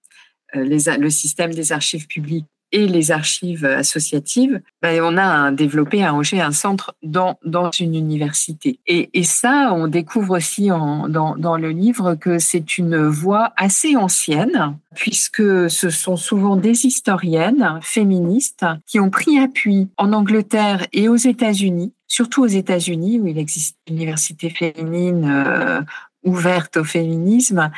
euh, 0.55 0.63
le 0.63 1.10
système 1.10 1.55
des 1.55 1.72
archives 1.72 2.05
publiques 2.05 2.46
et 2.72 2.88
les 2.88 3.12
archives 3.12 3.66
associatives, 3.66 4.62
ben, 4.82 5.02
on 5.04 5.18
a 5.18 5.52
développé 5.52 6.04
à 6.04 6.14
Angers 6.14 6.42
un 6.42 6.52
centre 6.52 6.96
dans, 7.04 7.40
dans 7.44 7.72
une 7.72 7.96
université. 7.96 8.80
Et, 8.88 9.10
et 9.14 9.24
ça, 9.24 9.74
on 9.74 9.88
découvre 9.88 10.38
aussi 10.38 10.72
en, 10.72 11.10
dans, 11.10 11.36
dans 11.36 11.58
le 11.58 11.72
livre 11.72 12.16
que 12.16 12.40
c'est 12.40 12.78
une 12.78 13.08
voie 13.08 13.54
assez 13.58 13.96
ancienne, 13.96 14.78
puisque 14.96 15.70
ce 15.70 15.90
sont 15.90 16.16
souvent 16.16 16.56
des 16.56 16.86
historiennes 16.86 17.80
féministes 17.82 18.66
qui 18.86 19.00
ont 19.00 19.10
pris 19.10 19.40
appui 19.40 19.90
en 19.98 20.14
Angleterre 20.14 20.86
et 20.94 21.10
aux 21.10 21.16
États-Unis, 21.16 21.94
surtout 22.08 22.44
aux 22.44 22.48
États-Unis, 22.48 23.20
où 23.20 23.28
il 23.28 23.38
existe 23.38 23.78
une 23.88 23.96
université 23.96 24.50
féminine 24.50 25.30
euh, 25.30 25.82
ouverte 26.24 26.78
au 26.78 26.84
féminisme, 26.84 27.72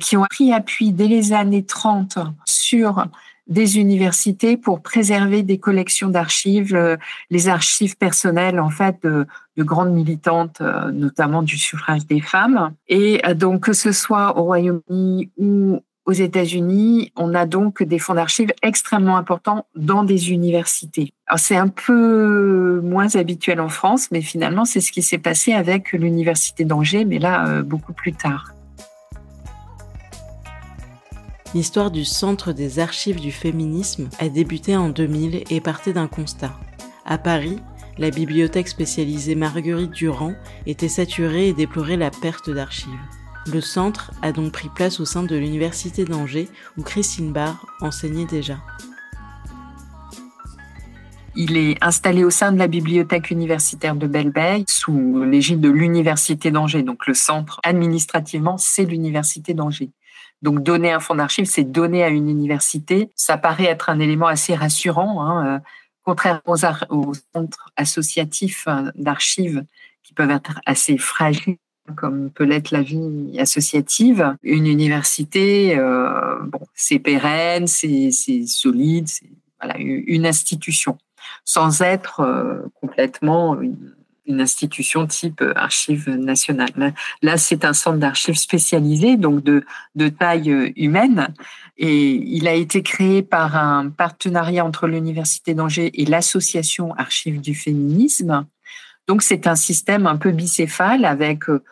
qui 0.00 0.16
ont 0.16 0.24
pris 0.28 0.52
appui 0.52 0.92
dès 0.92 1.06
les 1.06 1.32
années 1.32 1.64
30 1.64 2.18
sur 2.44 3.06
des 3.48 3.78
universités 3.78 4.56
pour 4.56 4.82
préserver 4.82 5.42
des 5.42 5.58
collections 5.58 6.08
d'archives, 6.08 6.74
euh, 6.74 6.96
les 7.30 7.48
archives 7.48 7.96
personnelles 7.96 8.60
en 8.60 8.70
fait 8.70 8.96
de, 9.02 9.26
grandes 9.58 9.92
militantes, 9.92 10.60
euh, 10.60 10.92
notamment 10.92 11.42
du 11.42 11.56
suffrage 11.56 12.06
des 12.06 12.20
femmes. 12.20 12.72
Et 12.88 13.20
euh, 13.26 13.34
donc 13.34 13.64
que 13.64 13.72
ce 13.72 13.90
soit 13.90 14.38
au 14.38 14.44
Royaume-Uni 14.44 15.30
ou 15.36 15.80
aux 16.04 16.12
États-Unis, 16.12 17.12
on 17.16 17.34
a 17.34 17.44
donc 17.44 17.82
des 17.82 17.98
fonds 17.98 18.14
d'archives 18.14 18.52
extrêmement 18.62 19.18
importants 19.18 19.66
dans 19.74 20.04
des 20.04 20.30
universités. 20.30 21.12
C'est 21.36 21.56
un 21.56 21.68
peu 21.68 22.80
moins 22.82 23.14
habituel 23.14 23.60
en 23.60 23.68
France, 23.68 24.10
mais 24.10 24.22
finalement 24.22 24.64
c'est 24.64 24.80
ce 24.80 24.90
qui 24.90 25.02
s'est 25.02 25.18
passé 25.18 25.52
avec 25.52 25.92
l'université 25.92 26.64
d'Angers, 26.64 27.04
mais 27.04 27.18
là 27.18 27.62
beaucoup 27.62 27.92
plus 27.92 28.14
tard. 28.14 28.54
L'histoire 31.58 31.90
du 31.90 32.04
Centre 32.04 32.52
des 32.52 32.78
archives 32.78 33.18
du 33.18 33.32
féminisme 33.32 34.08
a 34.20 34.28
débuté 34.28 34.76
en 34.76 34.90
2000 34.90 35.42
et 35.50 35.60
partait 35.60 35.92
d'un 35.92 36.06
constat. 36.06 36.56
À 37.04 37.18
Paris, 37.18 37.58
la 37.98 38.10
bibliothèque 38.10 38.68
spécialisée 38.68 39.34
Marguerite 39.34 39.90
Durand 39.90 40.34
était 40.66 40.86
saturée 40.86 41.48
et 41.48 41.52
déplorait 41.52 41.96
la 41.96 42.12
perte 42.12 42.48
d'archives. 42.48 42.92
Le 43.52 43.60
centre 43.60 44.12
a 44.22 44.30
donc 44.30 44.52
pris 44.52 44.68
place 44.68 45.00
au 45.00 45.04
sein 45.04 45.24
de 45.24 45.34
l'Université 45.34 46.04
d'Angers 46.04 46.48
où 46.76 46.84
Christine 46.84 47.32
Barr 47.32 47.66
enseignait 47.80 48.26
déjà. 48.26 48.58
Il 51.34 51.56
est 51.56 51.76
installé 51.80 52.22
au 52.22 52.30
sein 52.30 52.52
de 52.52 52.58
la 52.58 52.68
bibliothèque 52.68 53.32
universitaire 53.32 53.96
de 53.96 54.06
Belleveille 54.06 54.64
sous 54.68 55.24
l'égide 55.24 55.60
de 55.60 55.70
l'Université 55.70 56.52
d'Angers. 56.52 56.84
Donc 56.84 57.08
le 57.08 57.14
centre, 57.14 57.60
administrativement, 57.64 58.58
c'est 58.58 58.84
l'Université 58.84 59.54
d'Angers. 59.54 59.90
Donc 60.42 60.62
donner 60.62 60.92
un 60.92 61.00
fonds 61.00 61.16
d'archives, 61.16 61.46
c'est 61.46 61.64
donner 61.64 62.04
à 62.04 62.08
une 62.08 62.28
université. 62.28 63.10
Ça 63.16 63.38
paraît 63.38 63.64
être 63.64 63.90
un 63.90 63.98
élément 63.98 64.26
assez 64.26 64.54
rassurant, 64.54 65.22
hein, 65.22 65.46
euh, 65.46 65.58
contrairement 66.04 66.54
aux, 66.90 67.12
centres 67.34 67.70
associatifs 67.76 68.66
euh, 68.68 68.90
d'archives 68.94 69.64
qui 70.02 70.14
peuvent 70.14 70.30
être 70.30 70.60
assez 70.64 70.96
fragiles 70.96 71.58
comme 71.96 72.30
peut 72.30 72.44
l'être 72.44 72.70
la 72.70 72.82
vie 72.82 73.36
associative. 73.38 74.36
Une 74.42 74.66
université, 74.66 75.76
euh, 75.78 76.38
bon, 76.42 76.60
c'est 76.74 76.98
pérenne, 76.98 77.66
c'est 77.66 78.10
solide, 78.46 79.08
c'est 79.08 79.30
voilà, 79.60 79.78
une 79.78 80.26
institution, 80.26 80.98
sans 81.44 81.82
être 81.82 82.20
euh, 82.20 82.62
complètement 82.80 83.60
une, 83.60 83.94
institution 84.28 85.06
type 85.06 85.42
archives 85.56 86.08
nationales. 86.10 86.94
Là, 87.22 87.36
c'est 87.36 87.64
un 87.64 87.72
centre 87.72 87.98
d'archives 87.98 88.36
spécialisé, 88.36 89.16
donc 89.16 89.42
de, 89.42 89.64
de 89.94 90.08
taille 90.08 90.72
humaine, 90.76 91.28
et 91.78 92.10
il 92.10 92.48
a 92.48 92.54
été 92.54 92.82
créé 92.82 93.22
par 93.22 93.56
un 93.56 93.88
partenariat 93.88 94.64
entre 94.64 94.88
l'Université 94.88 95.54
d'Angers 95.54 95.90
et 95.94 96.04
l'Association 96.04 96.94
Archives 96.96 97.40
du 97.40 97.54
féminisme. 97.54 98.46
Donc, 99.06 99.22
c'est 99.22 99.46
un 99.46 99.56
système 99.56 100.06
un 100.06 100.16
peu 100.16 100.32
bicéphale 100.32 101.04
avec 101.04 101.48
euh, 101.48 101.62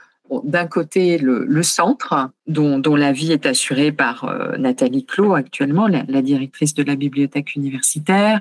d'un 0.44 0.66
côté 0.66 1.18
le, 1.18 1.62
centre, 1.62 2.30
dont, 2.46 2.80
la 2.96 3.12
vie 3.12 3.32
est 3.32 3.46
assurée 3.46 3.92
par 3.92 4.24
euh, 4.24 4.56
Nathalie 4.56 5.04
Clot 5.04 5.34
actuellement, 5.34 5.86
la, 5.86 6.22
directrice 6.22 6.74
de 6.74 6.82
la 6.82 6.96
bibliothèque 6.96 7.54
universitaire, 7.54 8.40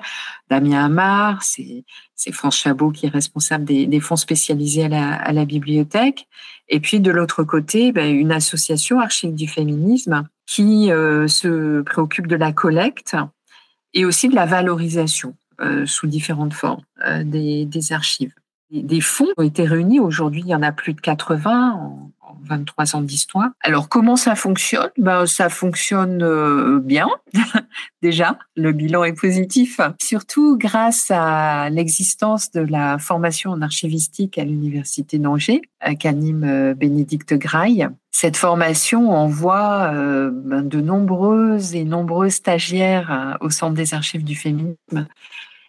Damien 0.50 0.86
Amar, 0.86 1.44
c'est 1.44 2.32
France 2.32 2.58
Chabot 2.58 2.92
qui 2.92 3.06
est 3.06 3.10
responsable 3.10 3.66
des, 3.66 4.00
fonds 4.00 4.16
spécialisés 4.16 4.86
à 4.86 5.32
la, 5.32 5.46
bibliothèque, 5.46 6.28
et 6.70 6.80
puis 6.80 7.00
de 7.00 7.12
l'autre 7.12 7.44
côté, 7.44 7.92
ben, 7.92 8.14
une 8.14 8.32
association 8.32 9.00
Archives 9.00 9.36
du 9.36 9.48
féminisme 9.48 10.28
qui 10.48 10.92
euh, 10.92 11.28
se 11.28 11.82
préoccupe 11.82 12.28
de 12.28 12.36
la 12.36 12.52
collecte 12.52 13.16
et 13.94 14.06
aussi 14.06 14.30
de 14.30 14.36
la 14.36 14.46
valorisation 14.46 15.36
euh, 15.62 15.86
sous 15.86 16.08
différentes 16.08 16.54
formes 16.54 16.82
des 17.24 17.68
archives. 17.92 18.34
Des 18.72 19.02
fonds 19.02 19.28
ont 19.38 19.44
été 19.44 19.66
réunis. 19.66 20.00
Aujourd'hui, 20.00 20.42
il 20.42 20.48
y 20.48 20.56
en 20.56 20.64
a 20.64 20.72
plus 20.72 20.94
de 20.94 21.02
80 21.02 21.74
en, 21.74 22.12
23 22.48 22.96
ans 22.96 23.02
d'histoire. 23.02 23.50
Alors, 23.62 23.90
comment 23.90 24.16
ça 24.16 24.36
fonctionne? 24.36 24.90
Ben, 24.98 25.26
Ça 25.26 25.50
fonctionne 25.50 26.22
euh, 26.22 26.80
bien, 26.80 27.08
déjà. 28.02 28.38
Le 28.56 28.72
bilan 28.72 29.04
est 29.04 29.20
positif. 29.20 29.80
Surtout 30.02 30.58
grâce 30.58 31.10
à 31.10 31.70
l'existence 31.70 32.52
de 32.52 32.62
la 32.62 32.98
formation 32.98 33.52
en 33.52 33.62
archivistique 33.62 34.38
à 34.38 34.44
l'Université 34.44 35.18
d'Angers, 35.18 35.62
qu'anime 36.00 36.44
euh, 36.44 36.74
Bénédicte 36.74 37.34
Graille. 37.34 37.88
Cette 38.12 38.38
formation 38.38 39.12
envoie 39.12 39.92
euh, 39.94 40.32
ben, 40.32 40.62
de 40.62 40.80
nombreuses 40.80 41.76
et 41.76 41.84
nombreux 41.84 42.30
stagiaires 42.30 43.38
au 43.42 43.50
Centre 43.50 43.74
des 43.74 43.94
archives 43.94 44.24
du 44.24 44.36
féminisme 44.36 45.08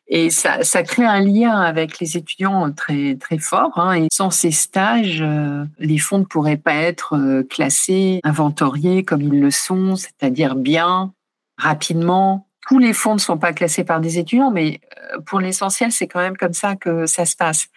et 0.09 0.31
ça, 0.31 0.63
ça 0.63 0.85
crée 0.85 1.05
un 1.05 1.21
lien 1.21 1.61
avec 1.61 1.99
les 1.99 2.17
étudiants 2.17 2.71
très 2.73 3.17
très 3.17 3.39
fort. 3.39 3.73
Hein. 3.77 3.95
Et 3.95 4.09
sans 4.13 4.31
ces 4.31 4.53
stages, 4.53 5.21
euh, 5.21 5.65
les 5.79 5.99
fonds 5.99 6.19
ne 6.19 6.25
pourraient 6.25 6.57
pas 6.57 6.75
être 6.75 7.17
euh, 7.17 7.43
classés, 7.43 8.21
inventoriés 8.23 9.03
comme 9.03 9.23
ils 9.23 9.41
le 9.41 9.51
sont, 9.51 9.97
c'est-à-dire 9.97 10.55
bien, 10.55 11.13
rapidement. 11.59 12.47
Tous 12.69 12.79
les 12.79 12.93
fonds 12.93 13.15
ne 13.15 13.21
sont 13.21 13.39
pas 13.39 13.53
classés 13.53 13.85
par 13.85 14.01
des 14.01 14.19
étudiants, 14.19 14.53
mais 14.53 14.81
euh, 15.15 15.21
pour 15.27 15.41
l'essentiel, 15.41 15.91
c'est 15.91 16.07
quand 16.07 16.21
même 16.21 16.37
comme 16.37 16.53
ça 16.53 16.77
que 16.77 17.07
ça 17.07 17.25
se 17.25 17.35
passe. 17.35 17.69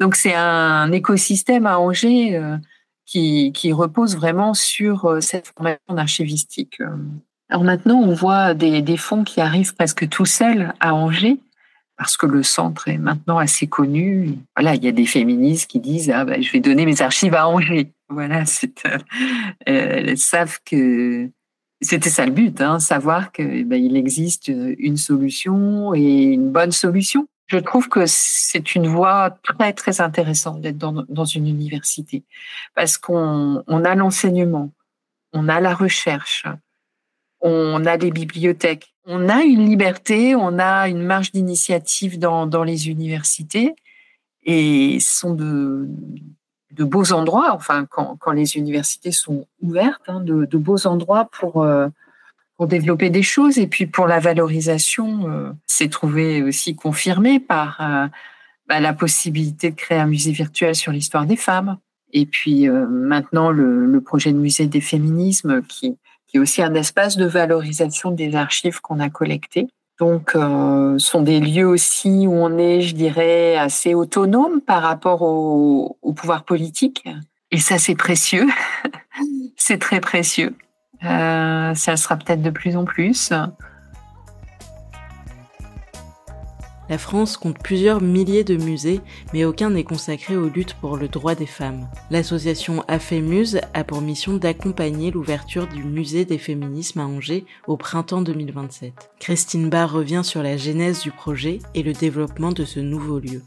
Donc 0.00 0.16
c'est 0.16 0.34
un 0.34 0.90
écosystème 0.90 1.66
à 1.66 1.78
Angers 1.78 2.40
qui, 3.04 3.52
qui 3.52 3.72
repose 3.72 4.16
vraiment 4.16 4.54
sur 4.54 5.18
cette 5.20 5.52
formation 5.56 5.94
d'archivistique. 5.94 6.80
Alors 7.48 7.62
maintenant, 7.62 8.00
on 8.00 8.12
voit 8.12 8.54
des, 8.54 8.82
des 8.82 8.96
fonds 8.96 9.22
qui 9.22 9.40
arrivent 9.40 9.74
presque 9.74 10.08
tout 10.08 10.26
seuls 10.26 10.74
à 10.80 10.94
Angers 10.94 11.38
parce 11.96 12.16
que 12.16 12.26
le 12.26 12.42
centre 12.42 12.88
est 12.88 12.98
maintenant 12.98 13.38
assez 13.38 13.66
connu. 13.66 14.38
Voilà, 14.54 14.74
il 14.74 14.84
y 14.84 14.88
a 14.88 14.92
des 14.92 15.06
féministes 15.06 15.70
qui 15.70 15.80
disent 15.80 16.10
ah 16.10 16.24
ben, 16.24 16.42
je 16.42 16.52
vais 16.52 16.60
donner 16.60 16.84
mes 16.84 17.02
archives 17.02 17.34
à 17.34 17.48
Angers. 17.48 17.92
Voilà, 18.08 18.44
euh, 18.86 18.98
elles 19.66 20.18
savent 20.18 20.58
que 20.64 21.28
c'était 21.80 22.10
ça 22.10 22.24
le 22.24 22.32
but, 22.32 22.60
hein, 22.60 22.78
savoir 22.78 23.32
que 23.32 23.62
ben, 23.64 23.96
existe 23.96 24.48
une 24.48 24.96
solution 24.96 25.94
et 25.94 26.22
une 26.22 26.50
bonne 26.50 26.72
solution. 26.72 27.28
Je 27.46 27.58
trouve 27.58 27.88
que 27.88 28.04
c'est 28.06 28.74
une 28.74 28.88
voie 28.88 29.30
très 29.42 29.72
très 29.72 30.00
intéressante 30.00 30.60
d'être 30.60 30.78
dans, 30.78 31.24
une 31.24 31.46
université 31.46 32.24
parce 32.74 32.98
qu'on 32.98 33.62
on 33.66 33.84
a 33.84 33.94
l'enseignement, 33.94 34.72
on 35.32 35.48
a 35.48 35.60
la 35.60 35.74
recherche, 35.74 36.44
on 37.40 37.86
a 37.86 37.98
des 37.98 38.10
bibliothèques, 38.10 38.95
on 39.06 39.28
a 39.28 39.42
une 39.42 39.64
liberté, 39.64 40.34
on 40.34 40.58
a 40.58 40.88
une 40.88 41.02
marge 41.02 41.30
d'initiative 41.32 42.18
dans, 42.18 42.64
les 42.64 42.88
universités 42.88 43.74
et 44.44 44.98
ce 45.00 45.18
sont 45.18 45.34
de, 45.34 45.88
beaux 46.72 47.12
endroits, 47.12 47.52
enfin 47.54 47.86
quand, 47.88 48.18
les 48.32 48.56
universités 48.56 49.12
sont 49.12 49.46
ouvertes, 49.62 50.02
hein, 50.08 50.20
de, 50.20 50.56
beaux 50.58 50.86
endroits 50.86 51.28
pour, 51.30 51.62
euh, 51.62 51.88
pour 52.56 52.66
développer 52.66 53.08
des 53.08 53.22
choses 53.22 53.58
et 53.58 53.68
puis 53.68 53.86
pour 53.86 54.08
la 54.08 54.18
valorisation, 54.18 55.30
euh, 55.30 55.52
c'est 55.66 55.90
trouvé 55.90 56.42
aussi 56.42 56.74
confirmé 56.74 57.38
par 57.38 57.80
euh, 57.80 58.08
bah, 58.68 58.80
la 58.80 58.92
possibilité 58.92 59.70
de 59.70 59.76
créer 59.76 59.98
un 59.98 60.06
musée 60.06 60.32
virtuel 60.32 60.74
sur 60.74 60.90
l'histoire 60.90 61.26
des 61.26 61.36
femmes. 61.36 61.78
Et 62.12 62.26
puis 62.26 62.68
maintenant 62.68 63.50
le, 63.50 64.00
projet 64.00 64.32
de 64.32 64.38
musée 64.38 64.66
des 64.66 64.80
féminismes 64.80 65.62
qui, 65.62 65.98
qui 66.36 66.38
est 66.38 66.40
aussi 66.40 66.62
un 66.62 66.74
espace 66.74 67.16
de 67.16 67.24
valorisation 67.24 68.10
des 68.10 68.36
archives 68.36 68.80
qu'on 68.82 69.00
a 69.00 69.08
collectées. 69.08 69.68
Donc, 69.98 70.34
euh, 70.34 70.98
sont 70.98 71.22
des 71.22 71.40
lieux 71.40 71.66
aussi 71.66 72.26
où 72.26 72.32
on 72.32 72.58
est, 72.58 72.82
je 72.82 72.94
dirais, 72.94 73.56
assez 73.56 73.94
autonome 73.94 74.60
par 74.60 74.82
rapport 74.82 75.22
au, 75.22 75.96
au 76.02 76.12
pouvoir 76.12 76.44
politique. 76.44 77.04
Et 77.50 77.58
ça, 77.58 77.78
c'est 77.78 77.94
précieux. 77.94 78.46
c'est 79.56 79.78
très 79.78 80.00
précieux. 80.00 80.54
Euh, 81.04 81.74
ça 81.74 81.96
sera 81.96 82.16
peut-être 82.16 82.42
de 82.42 82.50
plus 82.50 82.76
en 82.76 82.84
plus. 82.84 83.32
La 86.88 86.98
France 86.98 87.36
compte 87.36 87.58
plusieurs 87.58 88.00
milliers 88.00 88.44
de 88.44 88.56
musées, 88.56 89.00
mais 89.32 89.44
aucun 89.44 89.70
n'est 89.70 89.84
consacré 89.84 90.36
aux 90.36 90.48
luttes 90.48 90.74
pour 90.74 90.96
le 90.96 91.08
droit 91.08 91.34
des 91.34 91.46
femmes. 91.46 91.88
L'association 92.10 92.84
AFEMUSE 92.88 93.60
a 93.74 93.84
pour 93.84 94.00
mission 94.00 94.34
d'accompagner 94.34 95.10
l'ouverture 95.10 95.66
du 95.66 95.82
musée 95.82 96.24
des 96.24 96.38
féminismes 96.38 97.00
à 97.00 97.06
Angers 97.06 97.44
au 97.66 97.76
printemps 97.76 98.22
2027. 98.22 98.92
Christine 99.18 99.68
Barr 99.68 99.92
revient 99.92 100.22
sur 100.24 100.42
la 100.42 100.56
genèse 100.56 101.02
du 101.02 101.10
projet 101.10 101.58
et 101.74 101.82
le 101.82 101.92
développement 101.92 102.52
de 102.52 102.64
ce 102.64 102.80
nouveau 102.80 103.18
lieu. 103.18 103.42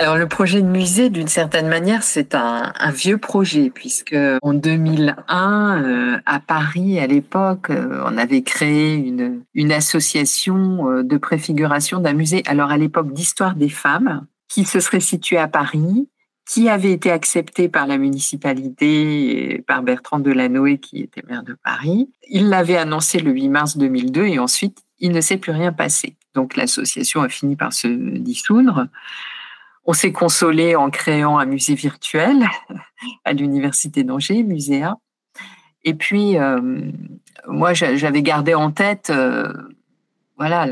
Alors 0.00 0.16
le 0.16 0.28
projet 0.28 0.62
de 0.62 0.66
musée, 0.66 1.10
d'une 1.10 1.26
certaine 1.26 1.66
manière, 1.66 2.04
c'est 2.04 2.36
un, 2.36 2.72
vieux 2.92 3.18
projet 3.18 3.68
puisque 3.68 4.16
en 4.42 4.54
2001, 4.54 5.82
euh, 5.82 6.18
à 6.24 6.38
Paris, 6.38 7.00
à 7.00 7.08
l'époque, 7.08 7.70
euh, 7.70 8.04
on 8.06 8.16
avait 8.16 8.42
créé 8.42 8.94
une, 8.94 9.72
association 9.72 10.88
euh, 10.88 11.02
de 11.02 11.16
préfiguration 11.16 11.98
d'un 11.98 12.12
musée. 12.12 12.44
Alors 12.46 12.70
à 12.70 12.76
l'époque 12.76 13.12
d'histoire 13.12 13.56
des 13.56 13.68
femmes, 13.68 14.24
qui 14.48 14.64
se 14.64 14.78
serait 14.78 15.00
situé 15.00 15.36
à 15.36 15.48
Paris, 15.48 16.08
qui 16.48 16.68
avait 16.68 16.92
été 16.92 17.10
accepté 17.10 17.68
par 17.68 17.88
la 17.88 17.98
municipalité 17.98 19.54
et 19.54 19.62
par 19.62 19.82
Bertrand 19.82 20.20
Delanoë, 20.20 20.78
qui 20.78 21.00
était 21.00 21.24
maire 21.28 21.42
de 21.42 21.56
Paris. 21.64 22.08
Il 22.30 22.50
l'avait 22.50 22.76
annoncé 22.76 23.18
le 23.18 23.32
8 23.32 23.48
mars 23.48 23.76
2002 23.76 24.26
et 24.26 24.38
ensuite, 24.38 24.78
il 25.00 25.10
ne 25.10 25.20
s'est 25.20 25.38
plus 25.38 25.52
rien 25.52 25.72
passé. 25.72 26.16
Donc 26.34 26.56
l'association 26.56 27.20
a 27.22 27.28
fini 27.28 27.56
par 27.56 27.72
se 27.72 27.88
dissoudre. 27.88 28.86
On 29.90 29.94
s'est 29.94 30.12
consolé 30.12 30.76
en 30.76 30.90
créant 30.90 31.38
un 31.38 31.46
musée 31.46 31.74
virtuel 31.74 32.46
à 33.24 33.32
l'université 33.32 34.04
d'Angers, 34.04 34.42
Muséa. 34.42 34.98
Et 35.82 35.94
puis, 35.94 36.36
euh, 36.36 36.60
moi, 37.46 37.72
j'avais 37.72 38.20
gardé 38.20 38.52
en 38.52 38.70
tête, 38.70 39.08
euh, 39.08 39.50
voilà, 40.36 40.66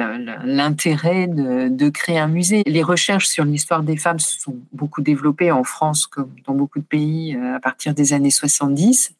l'intérêt 0.45 1.29
de, 1.29 1.89
créer 1.89 2.19
un 2.19 2.29
musée. 2.29 2.63
Les 2.67 2.83
recherches 2.83 3.27
sur 3.27 3.47
l'histoire 3.47 3.83
des 3.83 3.97
femmes 3.97 4.19
se 4.19 4.39
sont 4.39 4.57
beaucoup 4.73 5.01
développées 5.01 5.51
en 5.51 5.65
France, 5.65 6.07
comme 6.07 6.35
dans 6.47 6.53
beaucoup 6.53 6.81
de 6.81 6.85
pays, 6.85 7.37
euh, 7.37 7.57
à 7.57 7.61
partir 7.61 7.95
des 7.95 8.13
années 8.13 8.31
70. 8.31 9.15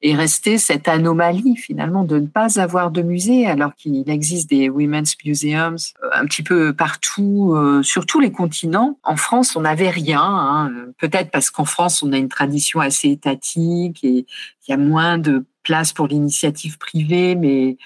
Est 0.00 0.14
restée 0.14 0.58
cette 0.58 0.86
anomalie 0.86 1.56
finalement 1.56 2.04
de 2.04 2.18
ne 2.18 2.26
pas 2.26 2.60
avoir 2.60 2.90
de 2.90 3.02
musée 3.02 3.46
alors 3.46 3.74
qu'il 3.74 4.08
existe 4.08 4.48
des 4.48 4.68
women's 4.68 5.16
museums 5.24 5.76
euh, 6.02 6.08
un 6.12 6.24
petit 6.26 6.42
peu 6.42 6.72
partout 6.72 7.52
euh, 7.54 7.82
sur 7.82 8.06
tous 8.06 8.20
les 8.20 8.30
continents. 8.30 8.98
En 9.02 9.16
France, 9.16 9.56
on 9.56 9.62
n'avait 9.62 9.90
rien, 9.90 10.22
hein. 10.22 10.72
peut-être 10.98 11.30
parce 11.30 11.50
qu'en 11.50 11.64
France, 11.64 12.02
on 12.02 12.12
a 12.12 12.16
une 12.16 12.28
tradition 12.28 12.80
assez 12.80 13.08
étatique 13.08 14.04
et 14.04 14.26
il 14.66 14.70
y 14.70 14.72
a 14.72 14.76
moins 14.76 15.18
de 15.18 15.44
place 15.64 15.92
pour 15.92 16.06
l'initiative 16.06 16.78
privée, 16.78 17.34
mais 17.34 17.76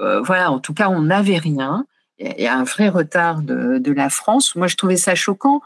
euh, 0.00 0.20
voilà, 0.22 0.50
en 0.50 0.58
tout 0.58 0.74
cas, 0.74 0.88
on 0.88 1.02
n'avait 1.02 1.38
rien. 1.38 1.86
Il 2.18 2.42
y 2.42 2.46
a 2.46 2.56
un 2.56 2.64
vrai 2.64 2.88
retard 2.88 3.40
de, 3.40 3.78
de 3.78 3.92
la 3.92 4.10
France. 4.10 4.54
Moi, 4.54 4.66
je 4.66 4.76
trouvais 4.76 4.96
ça 4.96 5.14
choquant 5.14 5.62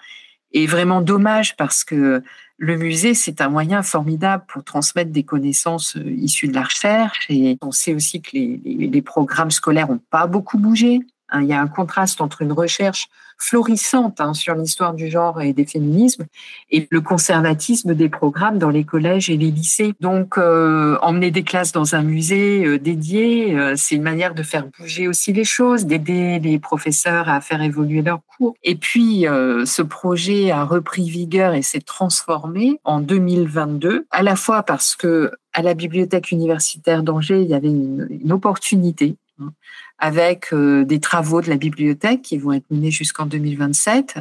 et 0.53 0.67
vraiment 0.67 1.01
dommage 1.01 1.57
parce 1.57 1.83
que 1.83 2.23
le 2.57 2.77
musée, 2.77 3.15
c'est 3.15 3.41
un 3.41 3.49
moyen 3.49 3.83
formidable 3.83 4.45
pour 4.47 4.63
transmettre 4.63 5.11
des 5.11 5.25
connaissances 5.25 5.97
euh, 5.97 6.11
issues 6.11 6.49
de 6.49 6.55
la 6.55 6.63
recherche. 6.63 7.27
Et 7.29 7.59
on 7.63 7.73
sait 7.73 7.95
aussi 7.95 8.23
que 8.23 8.31
les, 8.33 9.03
programmes 9.03 9.51
scolaires 9.51 9.89
n'ont 9.89 10.01
pas 10.11 10.27
beaucoup 10.27 10.59
bougé. 10.59 11.01
Hein. 11.31 11.43
Il 11.43 11.49
y 11.49 11.53
a 11.53 11.61
un 11.61 11.67
contraste 11.67 12.21
entre 12.21 12.43
une 12.43 12.53
recherche 12.53 13.09
florissante 13.39 14.21
hein, 14.21 14.35
sur 14.35 14.55
l'histoire 14.55 14.95
du 14.95 15.11
genre 15.11 15.41
et 15.41 15.53
des 15.53 15.67
féminismes 15.67 16.25
et 16.71 16.87
le 16.91 17.01
conservatisme 17.01 17.95
des 17.95 18.09
programmes 18.09 18.59
dans 18.59 18.71
les 18.71 18.85
collèges 18.85 19.31
et 19.31 19.37
les 19.37 19.51
lycées. 19.51 19.93
Donc, 20.01 20.39
euh, 20.39 20.99
emmener 21.03 21.31
des 21.31 21.43
classes 21.43 21.73
dans 21.73 21.95
un 21.95 22.03
musée 22.03 22.65
euh, 22.65 22.79
dédié, 22.79 23.57
euh, 23.57 23.75
c'est 23.77 23.97
une 23.97 24.03
manière 24.03 24.35
de 24.35 24.43
faire 24.43 24.67
bouger 24.79 25.09
aussi 25.09 25.33
les 25.33 25.45
choses, 25.45 25.87
d'aider 25.87 26.39
les 26.39 26.59
professeurs 26.59 27.29
à 27.29 27.41
faire 27.41 27.63
évoluer 27.63 28.03
leurs 28.03 28.21
cours. 28.27 28.55
Et 28.63 28.75
puis, 28.77 29.25
ce 29.25 29.83
projet 29.83 30.51
a 30.51 30.65
repris 30.65 31.09
vigueur 31.09 31.55
et 31.55 31.63
s'est 31.63 31.81
transformé 31.81 32.79
en 32.85 33.01
2022, 33.01 34.07
à 34.11 34.23
la 34.23 34.37
fois 34.37 34.63
parce 34.63 34.97
que 34.97 35.31
à 35.53 35.63
la 35.63 35.75
bibliothèque 35.75 36.33
universitaire 36.33 37.03
d'Angers, 37.03 37.41
il 37.41 37.49
y 37.49 37.55
avait 37.55 37.69
une, 37.69 38.09
une 38.11 38.33
opportunité 38.33 39.17
avec 39.99 40.53
euh, 40.53 40.85
des 40.85 41.01
travaux 41.01 41.41
de 41.41 41.49
la 41.49 41.57
bibliothèque 41.57 42.23
qui 42.23 42.39
vont 42.39 42.53
être 42.53 42.71
menés 42.71 42.91
jusqu'en 42.91 43.27
2027. 43.27 44.19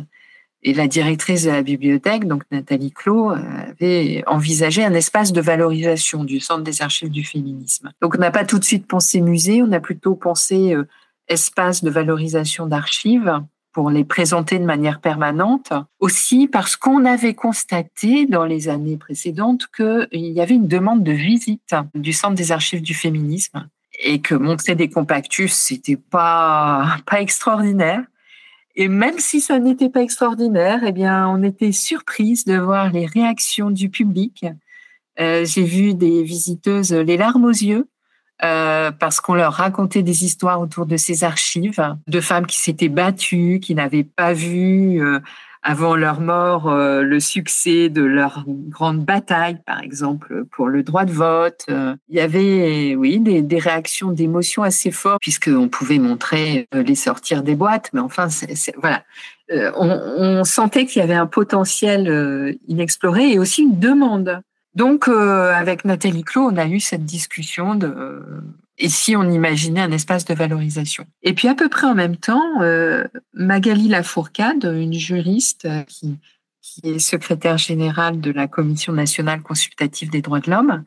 Et 0.65 0.73
la 0.73 0.87
directrice 0.87 1.43
de 1.43 1.49
la 1.49 1.61
bibliothèque, 1.61 2.25
donc 2.25 2.43
Nathalie 2.49 2.93
Clot, 2.93 3.31
avait 3.31 4.23
envisagé 4.27 4.83
un 4.83 4.93
espace 4.93 5.33
de 5.33 5.41
valorisation 5.41 6.23
du 6.23 6.39
Centre 6.39 6.63
des 6.63 6.81
archives 6.81 7.09
du 7.09 7.25
féminisme. 7.25 7.91
Donc 8.01 8.15
on 8.15 8.19
n'a 8.19 8.31
pas 8.31 8.45
tout 8.45 8.59
de 8.59 8.63
suite 8.63 8.87
pensé 8.87 9.19
musée, 9.19 9.61
on 9.61 9.73
a 9.73 9.81
plutôt 9.81 10.15
pensé 10.15 10.73
euh, 10.73 10.87
espace 11.27 11.83
de 11.83 11.89
valorisation 11.89 12.65
d'archives 12.65 13.41
pour 13.73 13.89
les 13.89 14.05
présenter 14.05 14.57
de 14.57 14.63
manière 14.63 15.01
permanente. 15.01 15.73
Aussi 15.99 16.47
parce 16.47 16.77
qu'on 16.77 17.03
avait 17.03 17.33
constaté 17.33 18.25
dans 18.25 18.45
les 18.45 18.69
années 18.69 18.97
précédentes 18.97 19.67
qu'il 19.75 20.07
y 20.11 20.39
avait 20.39 20.55
une 20.55 20.67
demande 20.67 21.03
de 21.03 21.11
visite 21.11 21.75
du 21.93 22.13
Centre 22.13 22.35
des 22.35 22.53
archives 22.53 22.81
du 22.81 22.93
féminisme 22.93 23.67
et 23.99 24.21
que 24.21 24.35
montrer 24.35 24.75
des 24.75 24.89
compactus, 24.89 25.53
c'était 25.53 25.97
pas, 25.97 26.97
pas 27.05 27.21
extraordinaire. 27.21 28.03
Et 28.75 28.87
même 28.87 29.19
si 29.19 29.39
ça 29.39 29.59
n'était 29.59 29.89
pas 29.89 30.01
extraordinaire, 30.01 30.79
eh 30.85 30.91
bien, 30.91 31.27
on 31.27 31.43
était 31.43 31.71
surprise 31.71 32.45
de 32.45 32.57
voir 32.57 32.91
les 32.91 33.05
réactions 33.05 33.69
du 33.69 33.89
public. 33.89 34.45
Euh, 35.19 35.45
J'ai 35.45 35.63
vu 35.63 35.93
des 35.93 36.23
visiteuses 36.23 36.91
les 36.91 37.17
larmes 37.17 37.45
aux 37.45 37.49
yeux 37.49 37.87
euh, 38.43 38.91
parce 38.91 39.21
qu'on 39.21 39.35
leur 39.35 39.53
racontait 39.53 40.01
des 40.01 40.25
histoires 40.25 40.59
autour 40.59 40.87
de 40.87 40.97
ces 40.97 41.23
archives 41.23 41.95
de 42.07 42.19
femmes 42.19 42.47
qui 42.47 42.59
s'étaient 42.59 42.89
battues, 42.89 43.59
qui 43.61 43.75
n'avaient 43.75 44.03
pas 44.03 44.33
vu 44.33 45.03
euh, 45.03 45.19
avant 45.63 45.95
leur 45.95 46.19
mort 46.19 46.69
euh, 46.69 47.01
le 47.01 47.19
succès 47.19 47.89
de 47.89 48.03
leur 48.03 48.43
grande 48.47 49.03
bataille, 49.03 49.57
par 49.65 49.79
exemple, 49.79 50.43
pour 50.51 50.67
le 50.67 50.83
droit 50.83 51.05
de 51.05 51.11
vote. 51.11 51.63
Euh, 51.69 51.95
il 52.09 52.17
y 52.17 52.19
avait, 52.19 52.95
oui, 52.95 53.19
des, 53.19 53.41
des 53.41 53.59
réactions 53.59 54.11
d'émotion 54.11 54.63
assez 54.63 54.91
fortes, 54.91 55.21
puisqu'on 55.21 55.69
pouvait 55.69 55.99
montrer 55.99 56.67
euh, 56.75 56.83
les 56.83 56.95
sortir 56.95 57.43
des 57.43 57.55
boîtes, 57.55 57.89
mais 57.93 58.01
enfin, 58.01 58.29
c'est, 58.29 58.75
voilà. 58.77 59.03
On, 59.49 59.89
on, 60.17 60.43
sentait 60.45 60.85
qu'il 60.85 60.99
y 60.99 61.03
avait 61.03 61.13
un 61.13 61.27
potentiel 61.27 62.57
inexploré 62.67 63.33
et 63.33 63.39
aussi 63.39 63.61
une 63.61 63.77
demande. 63.77 64.41
Donc, 64.73 65.07
avec 65.07 65.85
Nathalie 65.85 66.23
Clot, 66.23 66.49
on 66.51 66.57
a 66.57 66.65
eu 66.65 66.79
cette 66.79 67.05
discussion 67.05 67.75
de 67.75 68.23
et 68.83 68.89
si 68.89 69.15
on 69.15 69.23
imaginait 69.31 69.79
un 69.79 69.93
espace 69.93 70.25
de 70.25 70.33
valorisation. 70.33 71.05
Et 71.23 71.33
puis 71.33 71.47
à 71.47 71.55
peu 71.55 71.69
près 71.69 71.87
en 71.87 71.95
même 71.95 72.17
temps, 72.17 72.61
euh, 72.61 73.05
Magali 73.33 73.87
Lafourcade, 73.87 74.65
une 74.65 74.93
juriste 74.93 75.65
euh, 75.65 75.83
qui, 75.83 76.19
est 76.83 76.99
secrétaire 76.99 77.57
générale 77.57 78.19
de 78.19 78.31
la 78.31 78.47
Commission 78.47 78.93
nationale 78.93 79.41
consultative 79.41 80.09
des 80.09 80.21
droits 80.21 80.39
de 80.39 80.49
l'homme, 80.49 80.83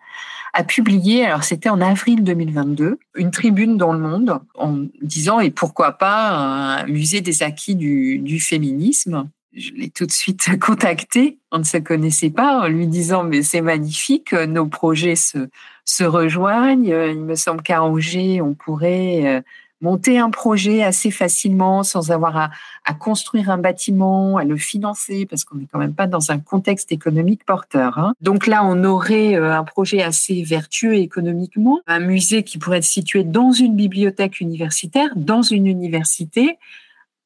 a 0.52 0.64
publié, 0.64 1.24
alors 1.24 1.44
c'était 1.44 1.68
en 1.68 1.80
avril 1.80 2.24
2022, 2.24 2.98
une 3.14 3.30
tribune 3.30 3.76
dans 3.76 3.92
le 3.92 3.98
monde 3.98 4.40
en 4.56 4.78
disant 5.00 5.38
et 5.38 5.50
pourquoi 5.50 5.92
pas 5.92 6.30
un 6.30 6.86
musée 6.86 7.20
des 7.20 7.42
acquis 7.42 7.76
du 7.76 8.40
féminisme 8.40 9.28
je 9.52 9.72
l'ai 9.72 9.90
tout 9.90 10.06
de 10.06 10.12
suite 10.12 10.58
contacté, 10.60 11.38
on 11.52 11.58
ne 11.58 11.64
se 11.64 11.78
connaissait 11.78 12.30
pas, 12.30 12.60
en 12.60 12.68
lui 12.68 12.86
disant 12.86 13.24
mais 13.24 13.42
c'est 13.42 13.60
magnifique, 13.60 14.32
nos 14.32 14.66
projets 14.66 15.16
se, 15.16 16.04
rejoignent. 16.04 17.10
Il 17.10 17.20
me 17.20 17.34
semble 17.34 17.62
qu'à 17.62 17.82
Angers, 17.82 18.42
on 18.42 18.54
pourrait 18.54 19.26
euh, 19.26 19.40
monter 19.80 20.18
un 20.18 20.30
projet 20.30 20.82
assez 20.82 21.10
facilement 21.10 21.82
sans 21.82 22.10
avoir 22.10 22.36
à, 22.84 22.94
construire 22.94 23.50
un 23.50 23.58
bâtiment, 23.58 24.36
à 24.36 24.44
le 24.44 24.56
financer, 24.56 25.26
parce 25.26 25.44
qu'on 25.44 25.56
n'est 25.56 25.66
quand 25.66 25.78
même 25.78 25.94
pas 25.94 26.06
dans 26.06 26.30
un 26.30 26.38
contexte 26.38 26.92
économique 26.92 27.44
porteur. 27.44 27.98
Hein. 27.98 28.14
Donc 28.20 28.46
là, 28.46 28.64
on 28.64 28.84
aurait 28.84 29.36
euh, 29.36 29.54
un 29.54 29.64
projet 29.64 30.02
assez 30.02 30.42
vertueux 30.42 30.94
économiquement, 30.94 31.80
un 31.86 32.00
musée 32.00 32.42
qui 32.42 32.58
pourrait 32.58 32.78
être 32.78 32.84
situé 32.84 33.24
dans 33.24 33.52
une 33.52 33.76
bibliothèque 33.76 34.40
universitaire, 34.40 35.10
dans 35.16 35.42
une 35.42 35.66
université, 35.66 36.58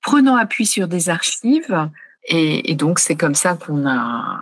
prenant 0.02 0.36
appui 0.36 0.66
sur 0.66 0.88
des 0.88 1.08
archives, 1.08 1.88
et, 2.24 2.74
donc, 2.74 2.98
c'est 2.98 3.16
comme 3.16 3.34
ça 3.34 3.54
qu'on 3.54 3.86
a, 3.88 4.40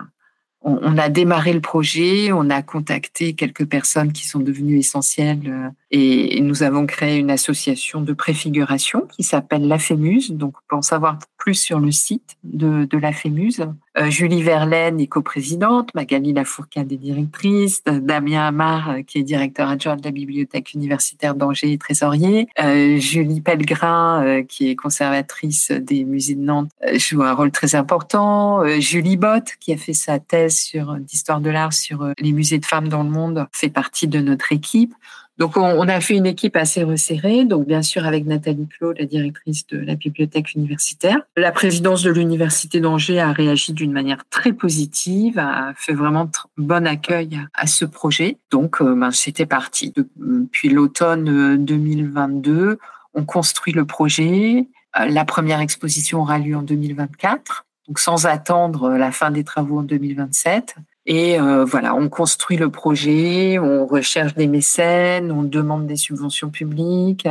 on, 0.61 0.97
a 0.97 1.09
démarré 1.09 1.53
le 1.53 1.61
projet, 1.61 2.31
on 2.31 2.49
a 2.49 2.61
contacté 2.61 3.33
quelques 3.33 3.65
personnes 3.65 4.11
qui 4.11 4.27
sont 4.27 4.39
devenues 4.39 4.79
essentielles 4.79 5.47
euh, 5.47 5.69
et, 5.91 6.41
nous 6.41 6.63
avons 6.63 6.85
créé 6.85 7.17
une 7.17 7.31
association 7.31 8.01
de 8.01 8.13
préfiguration 8.13 9.07
qui 9.15 9.23
s'appelle 9.23 9.67
La 9.67 9.79
Fémuse. 9.79 10.31
Donc, 10.31 10.55
on 10.57 10.61
peut 10.69 10.75
en 10.75 10.81
savoir 10.81 11.19
plus 11.39 11.55
sur 11.55 11.79
le 11.79 11.91
site 11.91 12.37
de, 12.43 12.87
La 12.99 13.13
Fémuse. 13.13 13.65
Euh, 13.97 14.09
Julie 14.09 14.43
Verlaine 14.43 14.99
est 14.99 15.07
coprésidente, 15.07 15.93
Magali 15.95 16.33
Lafourcade 16.33 16.91
est 16.91 16.97
directrice, 16.97 17.81
Damien 17.85 18.47
Amar, 18.47 18.89
euh, 18.89 19.01
qui 19.01 19.17
est 19.17 19.23
directeur 19.23 19.69
adjoint 19.69 19.95
de 19.95 20.03
la 20.03 20.11
bibliothèque 20.11 20.73
universitaire 20.73 21.33
d'Angers 21.33 21.71
et 21.71 21.77
trésorier, 21.77 22.47
euh, 22.59 22.97
Julie 22.97 23.41
Pellegrin, 23.41 24.23
euh, 24.23 24.43
qui 24.43 24.69
est 24.69 24.75
conservatrice 24.75 25.71
des 25.71 26.03
musées 26.03 26.35
de 26.35 26.41
Nantes, 26.41 26.69
joue 26.95 27.23
un 27.23 27.33
rôle 27.33 27.51
très 27.51 27.73
important, 27.73 28.65
Julie 28.79 29.17
Bott, 29.17 29.53
qui 29.61 29.71
a 29.71 29.77
fait 29.77 29.93
sa 29.93 30.19
thèse 30.19 30.57
sur 30.57 30.95
d'histoire 30.95 31.39
de 31.39 31.49
l'art 31.49 31.73
sur 31.73 32.13
les 32.19 32.33
musées 32.33 32.59
de 32.59 32.65
femmes 32.65 32.89
dans 32.89 33.03
le 33.03 33.09
monde, 33.09 33.47
fait 33.53 33.69
partie 33.69 34.07
de 34.07 34.19
notre 34.19 34.51
équipe. 34.51 34.93
Donc, 35.39 35.55
on, 35.55 35.87
a 35.87 36.01
fait 36.01 36.15
une 36.15 36.25
équipe 36.25 36.57
assez 36.57 36.83
resserrée. 36.83 37.45
Donc, 37.45 37.65
bien 37.65 37.81
sûr, 37.81 38.05
avec 38.05 38.25
Nathalie 38.25 38.67
Claude, 38.67 38.97
la 38.99 39.05
directrice 39.05 39.65
de 39.67 39.77
la 39.77 39.95
bibliothèque 39.95 40.53
universitaire. 40.53 41.21
La 41.37 41.53
présidence 41.53 42.03
de 42.03 42.11
l'Université 42.11 42.81
d'Angers 42.81 43.21
a 43.21 43.31
réagi 43.31 43.71
d'une 43.71 43.93
manière 43.93 44.25
très 44.29 44.51
positive, 44.51 45.39
a 45.39 45.71
fait 45.77 45.93
vraiment 45.93 46.29
bon 46.57 46.85
accueil 46.85 47.39
à 47.53 47.67
ce 47.67 47.85
projet. 47.85 48.37
Donc, 48.51 48.81
euh, 48.81 48.93
ben, 48.93 49.11
c'était 49.11 49.45
parti. 49.45 49.93
Depuis 50.17 50.67
l'automne 50.67 51.63
2022, 51.63 52.51
euh, 52.51 52.79
on 53.13 53.23
construit 53.23 53.71
le 53.71 53.85
projet. 53.85 54.67
Euh, 54.99 55.05
la 55.05 55.23
première 55.23 55.61
exposition 55.61 56.19
aura 56.19 56.37
lieu 56.37 56.57
en 56.57 56.63
2024. 56.63 57.65
Donc, 57.87 57.99
sans 57.99 58.25
attendre 58.25 58.91
la 58.97 59.13
fin 59.13 59.31
des 59.31 59.45
travaux 59.45 59.79
en 59.79 59.83
2027. 59.83 60.75
Et 61.09 61.39
euh, 61.39 61.65
voilà, 61.65 61.95
on 61.95 62.07
construit 62.07 62.55
le 62.55 62.69
projet, 62.69 63.57
on 63.57 63.87
recherche 63.87 64.35
des 64.35 64.45
mécènes, 64.45 65.31
on 65.31 65.41
demande 65.41 65.87
des 65.87 65.95
subventions 65.95 66.51
publiques 66.51 67.27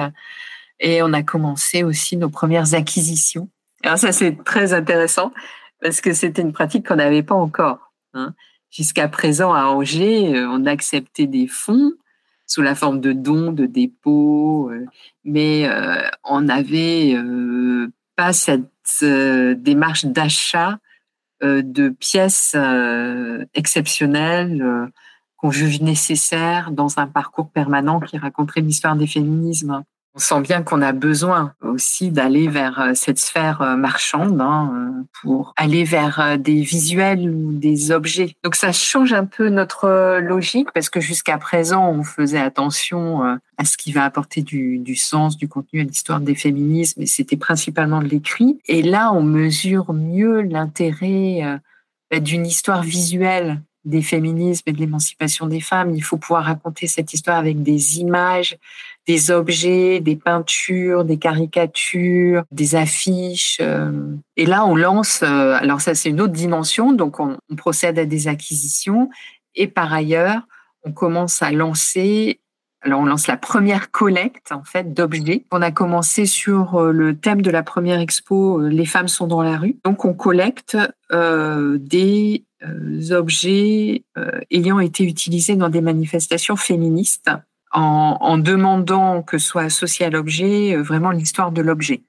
et 0.81 1.01
on 1.01 1.13
a 1.13 1.23
commencé 1.23 1.85
aussi 1.85 2.17
nos 2.17 2.29
premières 2.29 2.75
acquisitions. 2.75 3.49
Alors 3.85 3.97
ça, 3.97 4.11
c'est 4.11 4.43
très 4.43 4.73
intéressant 4.75 5.33
parce 5.81 6.01
que 6.01 6.13
c'était 6.13 6.43
une 6.43 6.53
pratique 6.53 6.89
qu'on 6.89 6.97
n'avait 6.97 7.23
pas 7.23 7.37
encore. 7.37 7.93
Hein. 8.15 8.35
Jusqu'à 8.69 9.07
présent, 9.07 9.55
à 9.55 9.67
Angers, 9.67 10.35
euh, 10.35 10.49
on 10.51 10.67
acceptait 10.67 11.29
des 11.29 11.47
fonds 11.47 11.93
sous 12.49 12.63
la 12.63 12.75
forme 12.75 13.01
de 13.01 13.13
dons, 13.13 13.53
de 13.53 13.67
dépôts, 13.67 14.71
euh, 14.73 14.87
mais 15.23 15.71
on 16.25 16.41
n'avait 16.41 17.15
pas 18.17 18.33
cette 18.33 19.05
démarche 19.63 20.05
d'achat 20.05 20.81
de 21.43 21.89
pièces 21.89 22.55
euh, 22.57 23.45
exceptionnelles 23.55 24.63
euh, 24.63 24.87
qu'on 25.37 25.51
juge 25.51 25.81
nécessaires 25.81 26.73
dans 26.73 26.99
un 26.99 27.07
parcours 27.07 27.51
permanent 27.51 28.01
qui 28.01 28.19
raconterait 28.19 28.61
l'histoire 28.61 28.97
des 28.97 29.07
féminismes. 29.07 29.85
On 30.19 30.21
sent 30.21 30.41
bien 30.41 30.65
qu'on 30.65 30.83
a 30.83 30.91
besoin 30.91 31.55
aussi 31.63 32.11
d'aller 32.11 32.49
vers 32.49 32.81
euh, 32.81 32.91
cette 32.95 33.21
sphère 33.21 33.63
euh, 33.63 33.77
marchande 33.77 34.41
hein, 34.41 34.73
euh, 34.75 35.03
pour 35.23 35.55
aller 35.57 35.85
vers 35.85 36.37
des 36.37 36.61
visuels 36.61 37.31
ou 37.31 37.53
des 37.53 37.93
objets. 37.93 38.35
Donc 38.43 38.57
ça 38.57 38.73
change 38.73 39.13
un 39.13 39.27
peu 39.27 39.49
notre 39.49 40.19
logique 40.19 40.73
parce 40.75 40.91
que 40.91 40.99
jusqu'à 40.99 41.39
présent, 41.39 41.89
on 41.89 42.03
faisait 42.03 42.41
attention 42.41 43.39
à 43.57 43.65
ce 43.65 43.77
qui 43.77 43.93
va 43.93 44.05
apporter 44.05 44.43
du, 44.43 44.79
du 44.79 44.97
sens, 44.97 45.37
du 45.37 45.49
contenu 45.49 45.81
à 45.81 45.85
l'histoire 45.85 46.21
des 46.21 46.35
féminismes 46.35 47.03
et 47.03 47.07
c'était 47.07 47.37
principalement 47.37 48.01
de 48.01 48.09
l'écrit. 48.09 48.61
Et 48.67 48.83
là, 48.83 49.13
on 49.13 49.23
mesure 49.23 49.93
mieux 49.93 50.41
l'intérêt 50.43 51.61
bah, 52.11 52.21
d'une 52.21 52.47
histoire 52.47 52.83
visuelle 52.83 53.63
des 53.85 54.03
féminismes 54.03 54.65
et 54.67 54.73
de 54.73 54.79
l'émancipation 54.79 55.47
des 55.47 55.61
femmes. 55.61 55.95
Il 55.95 56.03
faut 56.03 56.19
pouvoir 56.19 56.45
raconter 56.45 56.87
cette 56.87 57.13
histoire 57.15 57.39
avec 57.39 57.63
des 57.63 58.01
images, 58.01 58.57
des 59.09 59.31
objets, 59.31 60.01
des 60.01 60.17
peintures, 60.17 61.03
des 61.03 61.17
caricatures, 61.17 62.45
des 62.53 62.75
affiches. 62.75 63.57
Euh. 63.61 64.15
Et 64.37 64.45
là, 64.45 64.67
on 64.67 64.77
lance, 64.77 65.23
euh, 65.23 65.57
alors 65.59 65.81
ça 65.81 65.95
c'est 65.95 66.11
une 66.11 66.21
autre 66.21 66.35
dimension, 66.35 66.93
donc 66.93 67.19
on, 67.19 67.39
procède 67.57 67.99
à 67.99 68.05
des 68.05 68.29
acquisitions. 68.29 69.09
Et 69.55 69.67
par 69.67 69.93
ailleurs, 69.95 70.43
on 70.85 70.93
commence 70.93 71.43
à 71.43 71.51
lancer 71.51 72.41
alors, 72.83 73.01
on 73.01 73.07
lance 73.07 73.27
la 73.27 73.37
première 73.37 73.91
collecte 73.91 74.53
en 74.53 74.63
fait 74.63 74.95
d'objets. 74.95 75.45
On 75.51 75.63
a 75.63 75.73
commencé 75.73 76.27
sur 76.27 76.77
euh, 76.77 76.93
le 76.93 77.17
thème 77.17 77.43
de 77.43 77.51
la 77.51 77.65
première 77.65 77.99
expo 77.99 78.61
Les 78.61 78.87
femmes 78.87 79.09
sont 79.09 79.27
dans 79.27 79.43
la 79.43 79.57
rue. 79.57 79.77
Donc, 79.85 80.05
on 80.05 80.15
collecte 80.15 80.77
des 81.11 82.45
objets 83.11 84.05
ayant 84.51 84.79
été 84.79 85.03
utilisés 85.03 85.57
dans 85.57 85.71
des 85.71 85.81
manifestations 85.81 86.55
féministes 86.55 87.31
en, 87.73 88.39
demandant 88.39 89.23
que 89.23 89.39
soit 89.39 89.63
associé 89.63 90.07
à 90.07 90.11
l'objet 90.11 90.77
euh, 90.77 90.83
vraiment 90.83 91.11
l'histoire 91.11 91.53
de 91.53 91.63
l'objet. 91.63 92.03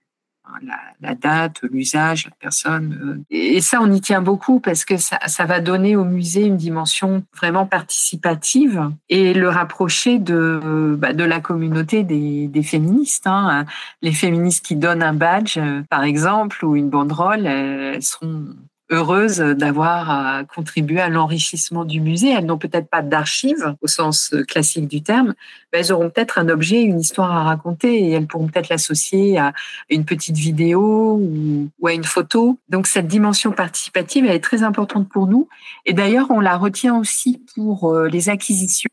La, 1.00 1.13
date, 1.13 1.62
l'usage, 1.72 2.26
la 2.26 2.32
personne. 2.39 3.00
Euh. 3.04 3.24
Et 3.30 3.62
ça, 3.62 3.80
on 3.82 3.91
y 3.91 4.02
tient 4.02 4.22
beaucoup 4.22 4.60
parce 4.60 4.84
que 4.84 4.98
ça, 4.98 5.45
va 5.45 5.60
donner 5.60 5.95
au 5.95 6.04
musée 6.04 6.43
une 6.43 6.58
dimension 6.58 7.24
vraiment 7.38 7.67
participative 7.67 8.89
et 9.10 9.36
le 9.36 9.48
rapprocher 9.48 10.17
de, 10.17 10.95
bah, 10.98 11.13
de 11.13 11.24
la 11.24 11.39
communauté 11.39 12.04
des, 12.04 12.63
féministes. 12.63 13.28
Hein. 13.28 13.65
Les 14.02 14.12
féministes 14.12 14.65
qui 14.65 14.76
donnent 14.76 15.04
un 15.04 15.13
badge, 15.13 15.60
euh, 15.60 15.84
par 15.88 16.04
exemple, 16.04 16.65
ou 16.65 16.76
une 16.76 16.89
banderole, 16.89 17.45
elles 17.45 18.04
seront 18.04 18.48
heureuses 18.91 19.38
d'avoir 19.38 20.45
contribué 20.47 20.99
à 20.99 21.10
l'enrichissement 21.10 21.86
du 21.86 22.02
musée. 22.02 22.32
Elles 22.32 22.45
n'ont 22.45 22.58
peut-être 22.58 22.89
pas 22.89 23.02
d'archives 23.02 23.75
au 23.82 23.88
sens 23.88 24.34
classique 24.47 24.88
du 24.88 25.02
terme, 25.02 25.34
mais 25.71 25.80
elles 25.80 25.91
auront 25.91 26.10
peut-être 26.10 26.39
un 26.39 26.49
objet, 26.49 26.82
une 26.82 26.99
histoire 26.99 27.32
à 27.32 27.43
raconter 27.43 27.99
et 27.99 28.12
elles 28.12 28.28
pourront 28.28 28.47
peut-être 28.47 28.69
l'associer 28.69 29.38
à 29.38 29.54
une 29.89 30.06
petite 30.06 30.38
vidéo 30.38 31.19
ou, 31.21 31.88
à 31.88 31.93
une 31.93 32.04
photo. 32.04 32.58
Donc 32.69 32.88
cette 32.88 33.08
dimension 33.08 33.52
participative, 33.52 34.25
elle 34.25 34.36
est 34.36 34.43
très 34.43 34.63
importante 34.63 35.08
pour 35.10 35.28
nous. 35.28 35.47
Et 35.86 35.93
d'ailleurs, 35.93 36.28
on 36.32 36.39
la 36.39 36.58
retient 36.58 36.97
aussi 36.97 37.41
pour 37.56 37.91
euh, 37.91 38.08
les 38.08 38.30
acquisitions. 38.30 38.89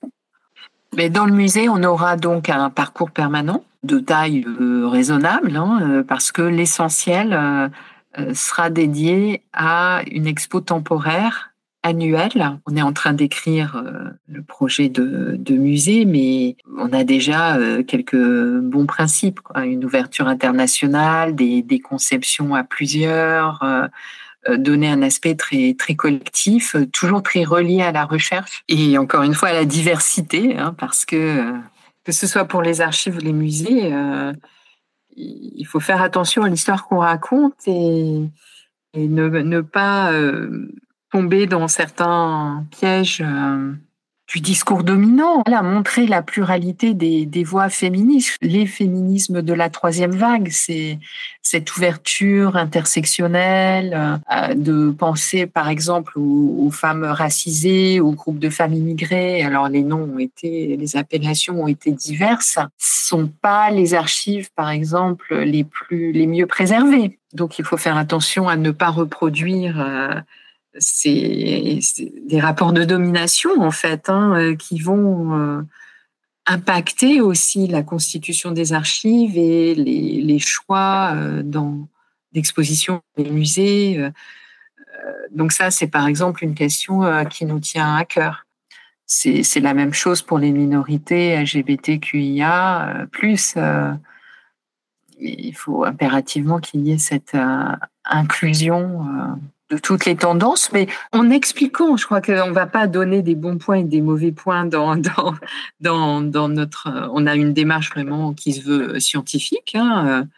Mais 0.96 1.11
dans 1.11 1.26
le 1.26 1.32
musée, 1.32 1.68
on 1.68 1.82
aura 1.82 2.16
donc 2.16 2.48
un 2.48 2.70
parcours 2.70 3.11
permanent 3.11 3.62
de 3.82 3.98
taille 3.98 4.44
euh, 4.61 4.88
raisonnable, 4.88 5.56
hein, 5.56 5.78
euh, 5.82 6.02
parce 6.02 6.32
que 6.32 6.42
l'essentiel 6.42 7.32
euh, 7.32 7.68
sera 8.35 8.70
dédié 8.70 9.42
à 9.52 10.02
une 10.11 10.26
expo 10.26 10.61
temporaire 10.61 11.52
annuelle. 11.83 12.59
On 12.66 12.76
est 12.76 12.83
en 12.83 12.92
train 12.92 13.12
d'écrire 13.12 13.76
euh, 13.76 14.11
le 14.29 14.42
projet 14.42 14.88
de, 14.88 15.55
musée, 15.55 16.05
mais 16.05 16.57
on 16.76 16.92
a 16.92 17.05
déjà 17.05 17.57
euh, 17.57 17.83
quelques 17.83 18.16
bons 18.16 18.87
principes. 18.87 19.40
Une 19.55 19.85
ouverture 19.85 20.29
internationale, 20.29 21.35
des, 21.35 21.81
conceptions 21.81 22.55
à 22.55 22.64
plusieurs, 22.64 23.64
donner 24.59 24.88
un 24.88 25.02
aspect 25.02 25.35
très, 25.35 25.74
très 25.74 25.94
collectif, 25.94 26.76
toujours 26.92 27.22
très 27.22 27.44
relié 27.44 27.83
à 27.83 27.92
la 27.92 28.05
recherche 28.05 28.64
et 28.68 28.98
encore 28.98 29.22
une 29.22 29.35
fois 29.35 29.50
à 29.50 29.52
la 29.52 29.64
diversité, 29.64 30.57
hein, 30.57 30.74
parce 30.76 31.05
que 31.05 31.52
que 32.05 32.12
ce 32.12 32.26
soit 32.26 32.44
pour 32.44 32.62
les 32.62 32.81
archives 32.81 33.16
ou 33.16 33.20
les 33.20 33.33
musées, 33.33 33.92
il 35.16 35.64
faut 35.64 35.81
faire 35.81 36.02
attention 36.02 36.42
à 36.42 36.48
l'histoire 36.48 36.87
qu'on 36.87 36.98
raconte 36.98 37.66
et, 37.66 38.29
ne, 38.94 39.61
pas 39.61 40.12
euh, 40.12 40.68
tomber 41.11 41.46
dans 41.46 41.68
certains 41.68 42.64
pièges 42.70 43.22
euh, 43.24 43.72
du 44.28 44.40
discours 44.40 44.82
dominant, 44.82 45.42
elle 45.46 45.54
a 45.54 45.62
la 46.08 46.22
pluralité 46.22 46.94
des, 46.94 47.26
des 47.26 47.44
voix 47.44 47.68
féministes. 47.68 48.36
Les 48.42 48.66
féminismes 48.66 49.40
de 49.40 49.52
la 49.52 49.70
troisième 49.70 50.16
vague, 50.16 50.48
c'est 50.50 50.98
cette 51.42 51.76
ouverture 51.76 52.56
intersectionnelle 52.56 54.20
euh, 54.32 54.54
de 54.54 54.90
penser, 54.90 55.46
par 55.46 55.68
exemple, 55.68 56.18
aux, 56.18 56.70
femmes 56.72 57.04
racisées, 57.04 58.00
aux 58.00 58.10
groupes 58.12 58.40
de 58.40 58.50
femmes 58.50 58.74
immigrées. 58.74 59.42
Alors 59.42 59.68
les 59.68 59.82
noms 59.82 60.10
ont 60.14 60.18
été, 60.18 60.76
les 60.76 60.96
appellations 60.96 61.62
ont 61.62 61.68
été 61.68 61.92
diverses. 61.92 62.58
Ce 62.78 63.08
sont 63.08 63.28
pas 63.28 63.70
les 63.70 63.94
archives, 63.94 64.50
par 64.56 64.70
exemple, 64.70 65.36
les 65.36 65.62
plus, 65.62 66.10
les 66.10 66.26
mieux 66.26 66.46
préservées. 66.46 67.16
Donc 67.32 67.60
il 67.60 67.64
faut 67.64 67.76
faire 67.76 67.96
attention 67.96 68.48
à 68.48 68.56
ne 68.56 68.72
pas 68.72 68.90
reproduire. 68.90 69.80
Euh, 69.80 70.20
c'est 70.78 71.80
des 72.26 72.40
rapports 72.40 72.72
de 72.72 72.84
domination 72.84 73.60
en 73.60 73.70
fait 73.70 74.08
hein, 74.08 74.34
euh, 74.36 74.56
qui 74.56 74.78
vont 74.78 75.38
euh, 75.38 75.62
impacter 76.46 77.20
aussi 77.20 77.66
la 77.66 77.82
constitution 77.82 78.50
des 78.50 78.72
archives 78.72 79.36
et 79.36 79.74
les, 79.74 80.38
choix 80.38 81.12
euh, 81.14 81.42
dans 81.42 81.88
d'exposition 82.32 83.00
des 83.16 83.30
musées. 83.30 84.10
donc 85.30 85.52
ça, 85.52 85.70
c'est 85.70 85.86
par 85.86 86.06
exemple 86.06 86.44
une 86.44 86.54
question 86.54 87.00
qui 87.30 87.46
nous 87.46 87.60
tient 87.60 87.96
à 87.96 88.04
cœur. 88.04 88.44
C'est 89.06 89.60
la 89.60 89.72
même 89.72 89.94
chose 89.94 90.20
pour 90.20 90.38
les 90.38 90.52
minorités 90.52 91.34
LGBTQIA+. 91.40 93.06
Plus, 93.10 93.54
il 95.18 95.54
faut 95.54 95.84
impérativement 95.84 96.58
qu'il 96.58 96.86
y 96.86 96.92
ait 96.92 96.98
cette 96.98 97.34
inclusion 98.04 99.38
de 99.70 99.79
toutes 99.79 100.05
les 100.05 100.16
tendances, 100.16 100.70
mais 100.72 100.87
en 101.12 101.31
expliquant, 101.31 101.96
je 101.96 102.05
crois 102.05 102.20
qu'on 102.20 102.48
ne 102.48 102.52
va 102.52 102.66
pas 102.66 102.87
donner 102.87 103.22
des 103.22 103.35
bons 103.35 103.59
points 103.59 103.79
et 103.79 103.85
des 103.85 104.00
mauvais 104.00 104.33
points 104.33 104.64
dans, 104.64 104.96
dans, 105.81 106.20
dans, 106.20 106.48
notre... 106.48 107.11
On 107.12 107.26
a 107.26 107.35
une 107.35 107.52
démarche 107.52 107.90
vraiment 107.90 108.33
qui 108.33 108.52
se 108.52 108.62
veut 108.62 109.00
scientifique. 109.00 109.74
Hein. 109.74 110.29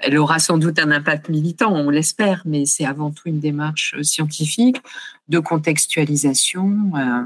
Elle 0.00 0.16
aura 0.18 0.38
sans 0.38 0.58
doute 0.58 0.78
un 0.78 0.90
impact 0.90 1.28
militant, 1.28 1.74
on 1.74 1.90
l'espère, 1.90 2.42
mais 2.44 2.66
c'est 2.66 2.84
avant 2.84 3.10
tout 3.10 3.24
une 3.26 3.40
démarche 3.40 4.00
scientifique 4.02 4.80
de 5.28 5.38
contextualisation 5.38 6.92
euh, 6.96 7.22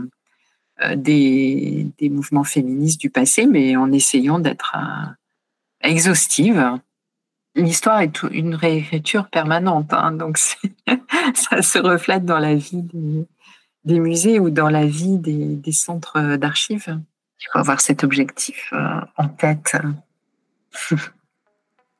euh, 0.82 0.96
des, 0.96 1.86
des, 1.98 2.08
mouvements 2.08 2.44
féministes 2.44 3.00
du 3.00 3.10
passé, 3.10 3.46
mais 3.46 3.76
en 3.76 3.92
essayant 3.92 4.38
d'être 4.38 4.74
euh, 4.76 5.88
exhaustive 5.88 6.78
l'histoire 7.54 8.00
est 8.00 8.22
une 8.30 8.54
réécriture 8.54 9.28
permanente, 9.28 9.92
hein, 9.92 10.12
donc 10.12 10.38
ça 11.34 11.62
se 11.62 11.78
reflète 11.78 12.24
dans 12.24 12.38
la 12.38 12.54
vie 12.54 12.82
des, 13.84 14.00
musées 14.00 14.38
ou 14.38 14.50
dans 14.50 14.68
la 14.68 14.86
vie 14.86 15.18
des, 15.18 15.72
centres 15.72 16.36
d'archives. 16.36 16.98
Il 17.40 17.46
faut 17.52 17.58
avoir 17.58 17.80
cet 17.80 18.04
objectif 18.04 18.70
euh, 18.72 19.00
en 19.16 19.28
tête, 19.28 19.76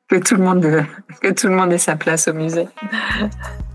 que 0.07 0.15
tout 0.15 0.35
le 0.35 0.43
monde 0.43 0.85
que 1.21 1.31
tout 1.31 1.47
le 1.47 1.55
monde 1.55 1.73
ait 1.73 1.77
sa 1.77 1.95
place 1.95 2.27
au 2.27 2.33
musée. 2.33 2.67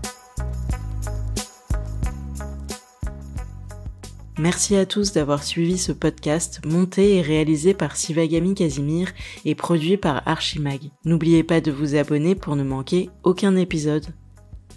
Merci 4.39 4.77
à 4.77 4.85
tous 4.85 5.11
d'avoir 5.11 5.43
suivi 5.43 5.77
ce 5.77 5.91
podcast 5.91 6.61
monté 6.65 7.17
et 7.17 7.21
réalisé 7.21 7.73
par 7.73 7.97
Sivagami 7.97 8.55
Casimir 8.55 9.11
et 9.43 9.53
produit 9.53 9.97
par 9.97 10.25
Archimag. 10.25 10.79
N'oubliez 11.03 11.43
pas 11.43 11.59
de 11.59 11.71
vous 11.71 11.95
abonner 11.95 12.35
pour 12.35 12.55
ne 12.55 12.63
manquer 12.63 13.09
aucun 13.23 13.57
épisode. 13.57 14.05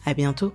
À 0.04 0.14
bientôt! 0.14 0.52